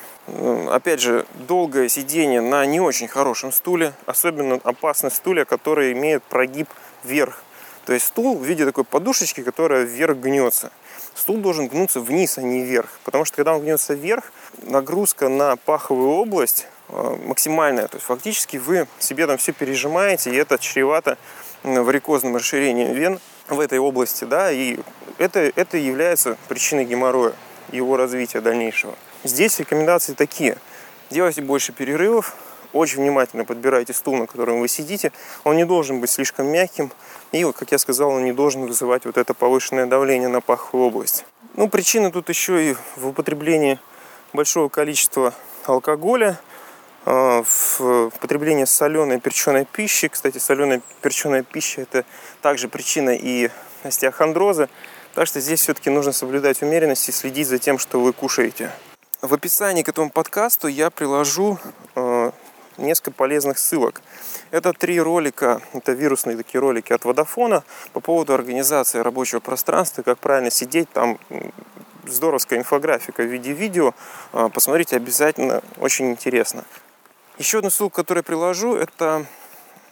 опять 0.71 1.01
же, 1.01 1.27
долгое 1.35 1.89
сидение 1.89 2.41
на 2.41 2.65
не 2.65 2.81
очень 2.81 3.09
хорошем 3.09 3.51
стуле, 3.51 3.93
особенно 4.07 4.61
опасны 4.63 5.11
стулья, 5.11 5.45
которые 5.45 5.93
имеют 5.93 6.23
прогиб 6.23 6.69
вверх. 7.03 7.43
То 7.89 7.95
есть 7.95 8.05
стул 8.05 8.37
в 8.37 8.45
виде 8.45 8.67
такой 8.67 8.85
подушечки, 8.85 9.43
которая 9.43 9.85
вверх 9.85 10.19
гнется. 10.19 10.71
Стул 11.15 11.39
должен 11.39 11.69
гнуться 11.69 12.01
вниз, 12.01 12.37
а 12.37 12.43
не 12.43 12.63
вверх. 12.63 12.91
Потому 13.03 13.25
что 13.25 13.37
когда 13.37 13.55
он 13.55 13.63
гнется 13.63 13.95
вверх, 13.95 14.31
нагрузка 14.61 15.31
на 15.31 15.57
паховую 15.57 16.11
область 16.11 16.67
э, 16.91 17.17
максимальная. 17.25 17.89
То 17.89 17.97
есть 17.97 18.05
фактически 18.05 18.59
вы 18.59 18.87
себе 18.99 19.27
там 19.27 19.39
все 19.39 19.53
пережимаете, 19.55 20.31
и 20.31 20.37
это 20.37 20.59
чревато 20.59 21.17
варикозным 21.63 22.37
расширением 22.37 22.93
вен 22.93 23.21
в 23.49 23.59
этой 23.59 23.79
области, 23.79 24.25
да, 24.25 24.53
и 24.53 24.81
это, 25.17 25.51
это 25.57 25.79
является 25.79 26.37
причиной 26.49 26.85
геморроя, 26.85 27.33
его 27.73 27.97
развития 27.97 28.43
дальнейшего. 28.43 28.95
Здесь 29.25 29.59
рекомендации 29.61 30.13
такие. 30.13 30.59
Делайте 31.09 31.41
больше 31.41 31.73
перерывов, 31.73 32.37
очень 32.73 32.99
внимательно 33.03 33.45
подбирайте 33.45 33.93
стул, 33.93 34.17
на 34.17 34.27
котором 34.27 34.61
вы 34.61 34.69
сидите. 34.69 35.13
Он 35.45 35.57
не 35.57 35.65
должен 35.65 36.01
быть 36.01 36.11
слишком 36.11 36.47
мягким. 36.47 36.93
И, 37.33 37.45
как 37.53 37.73
я 37.73 37.79
сказал, 37.79 38.11
он 38.11 38.25
не 38.25 38.33
должен 38.33 38.67
вызывать 38.67 39.05
вот 39.05 39.17
это 39.17 39.35
повышенное 39.35 39.87
давление 39.87 40.29
на 40.29 40.41
паховую 40.41 40.89
область. 40.89 41.25
Ну, 41.57 41.69
причина 41.69 42.11
тут 42.11 42.29
еще 42.29 42.71
и 42.71 42.77
в 42.97 43.09
употреблении 43.09 43.79
большого 44.33 44.69
количества 44.69 45.35
алкоголя, 45.65 46.39
а, 47.05 47.43
в 47.43 48.11
потреблении 48.21 48.65
соленой 48.65 49.21
перченой 49.21 49.65
пищи. 49.65 50.09
Кстати, 50.09 50.39
соленая 50.39 50.83
перченая 51.01 51.43
пища– 51.43 51.81
это 51.83 52.05
также 52.43 52.69
причина 52.69 53.11
и 53.11 53.51
остеохондроза. 53.83 54.69
Так 55.15 55.27
что 55.27 55.41
здесь 55.41 55.61
все-таки 55.61 55.91
нужно 55.91 56.13
соблюдать 56.13 56.63
умеренность 56.63 57.09
и 57.09 57.13
следить 57.13 57.49
за 57.49 57.59
тем, 57.59 57.79
что 57.79 58.01
вы 58.01 58.13
кушаете. 58.13 58.71
В 59.21 59.35
описании 59.35 59.83
к 59.83 59.89
этому 59.89 60.11
подкасту 60.11 60.69
я 60.69 60.91
приложу 60.91 61.59
э, 61.97 62.18
несколько 62.79 63.11
полезных 63.11 63.59
ссылок. 63.59 64.01
Это 64.51 64.73
три 64.73 65.01
ролика, 65.01 65.61
это 65.73 65.93
вирусные 65.93 66.37
такие 66.37 66.61
ролики 66.61 66.93
от 66.93 67.05
Водофона 67.05 67.65
по 67.93 68.01
поводу 68.01 68.35
организации 68.35 69.01
рабочего 69.01 69.41
пространства, 69.41 70.03
как 70.03 70.19
правильно 70.19 70.51
сидеть, 70.51 70.89
там 70.91 71.19
здоровская 72.07 72.59
инфографика 72.59 73.23
в 73.23 73.27
виде 73.27 73.53
видео. 73.53 73.93
Э, 74.33 74.49
посмотрите 74.53 74.97
обязательно, 74.97 75.63
очень 75.79 76.11
интересно. 76.11 76.65
Еще 77.39 77.59
одну 77.59 77.71
ссылку, 77.71 77.97
которую 77.97 78.21
я 78.21 78.25
приложу, 78.25 78.75
это, 78.75 79.25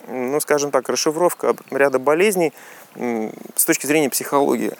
ну, 0.08 0.40
скажем 0.40 0.70
так, 0.70 0.88
расшифровка 0.88 1.54
ряда 1.70 1.98
болезней 1.98 2.52
с 2.96 3.64
точки 3.64 3.86
зрения 3.86 4.10
психологии. 4.10 4.72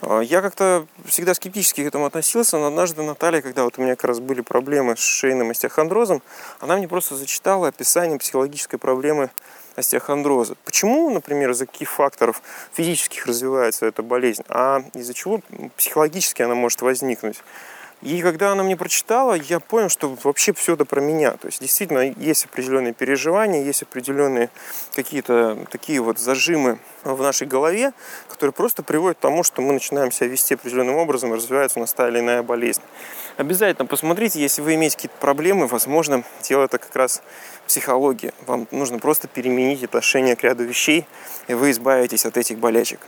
А, 0.00 0.20
я 0.20 0.40
как-то 0.42 0.86
всегда 1.04 1.34
скептически 1.34 1.82
к 1.82 1.86
этому 1.86 2.06
относился, 2.06 2.58
но 2.58 2.66
однажды 2.66 3.02
Наталья, 3.02 3.42
когда 3.42 3.64
вот 3.64 3.78
у 3.78 3.82
меня 3.82 3.96
как 3.96 4.04
раз 4.04 4.20
были 4.20 4.40
проблемы 4.40 4.96
с 4.96 5.00
шейным 5.00 5.50
остеохондрозом, 5.50 6.22
она 6.60 6.76
мне 6.76 6.88
просто 6.88 7.16
зачитала 7.16 7.68
описание 7.68 8.18
психологической 8.18 8.78
проблемы 8.78 9.30
остеохондроза. 9.76 10.56
Почему, 10.64 11.10
например, 11.10 11.50
из-за 11.50 11.66
каких 11.66 11.90
факторов 11.90 12.42
физических 12.72 13.26
развивается 13.26 13.86
эта 13.86 14.02
болезнь, 14.02 14.42
а 14.48 14.82
из-за 14.94 15.14
чего 15.14 15.40
психологически 15.76 16.42
она 16.42 16.54
может 16.54 16.82
возникнуть? 16.82 17.42
И 18.00 18.22
когда 18.22 18.52
она 18.52 18.62
мне 18.62 18.76
прочитала, 18.76 19.34
я 19.34 19.58
понял, 19.58 19.88
что 19.88 20.16
вообще 20.22 20.52
все 20.52 20.74
это 20.74 20.84
про 20.84 21.00
меня. 21.00 21.32
То 21.32 21.48
есть 21.48 21.60
действительно 21.60 22.00
есть 22.16 22.44
определенные 22.44 22.92
переживания, 22.92 23.64
есть 23.64 23.82
определенные 23.82 24.50
какие-то 24.94 25.66
такие 25.70 26.00
вот 26.00 26.18
зажимы 26.18 26.78
в 27.02 27.20
нашей 27.20 27.48
голове, 27.48 27.92
которые 28.28 28.52
просто 28.52 28.84
приводят 28.84 29.18
к 29.18 29.20
тому, 29.20 29.42
что 29.42 29.62
мы 29.62 29.72
начинаем 29.72 30.12
себя 30.12 30.28
вести 30.28 30.54
определенным 30.54 30.94
образом, 30.94 31.32
и 31.32 31.36
развивается 31.36 31.80
у 31.80 31.82
нас 31.82 31.92
та 31.92 32.08
или 32.08 32.20
иная 32.20 32.44
болезнь. 32.44 32.82
Обязательно 33.36 33.86
посмотрите, 33.86 34.40
если 34.40 34.62
вы 34.62 34.74
имеете 34.76 34.96
какие-то 34.96 35.16
проблемы, 35.18 35.66
возможно, 35.66 36.22
дело 36.42 36.64
это 36.64 36.78
как 36.78 36.94
раз 36.94 37.22
психология. 37.66 38.32
Вам 38.46 38.68
нужно 38.70 39.00
просто 39.00 39.26
переменить 39.26 39.82
отношение 39.82 40.36
к 40.36 40.44
ряду 40.44 40.64
вещей, 40.64 41.04
и 41.48 41.54
вы 41.54 41.72
избавитесь 41.72 42.26
от 42.26 42.36
этих 42.36 42.58
болячек. 42.58 43.00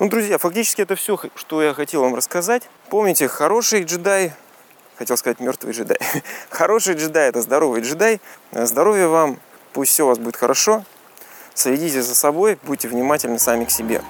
Ну, 0.00 0.08
друзья, 0.08 0.38
фактически 0.38 0.82
это 0.82 0.96
все, 0.96 1.16
что 1.36 1.62
я 1.62 1.72
хотел 1.72 2.02
вам 2.02 2.16
рассказать. 2.16 2.64
Помните, 2.90 3.28
хороший 3.28 3.84
джедай, 3.84 4.32
хотел 4.98 5.16
сказать 5.16 5.38
мертвый 5.38 5.72
джедай. 5.72 5.98
хороший 6.50 6.96
джедай– 6.96 7.28
это 7.30 7.40
здоровый 7.42 7.80
джедай. 7.80 8.20
Здоровья 8.50 9.06
вам, 9.06 9.38
пусть 9.72 9.92
все 9.92 10.04
у 10.04 10.08
вас 10.08 10.18
будет 10.18 10.34
хорошо. 10.34 10.84
Следите 11.54 12.02
за 12.02 12.16
собой, 12.16 12.58
будьте 12.64 12.88
внимательны 12.88 13.38
сами 13.38 13.66
к 13.66 13.70
себе. 13.70 14.02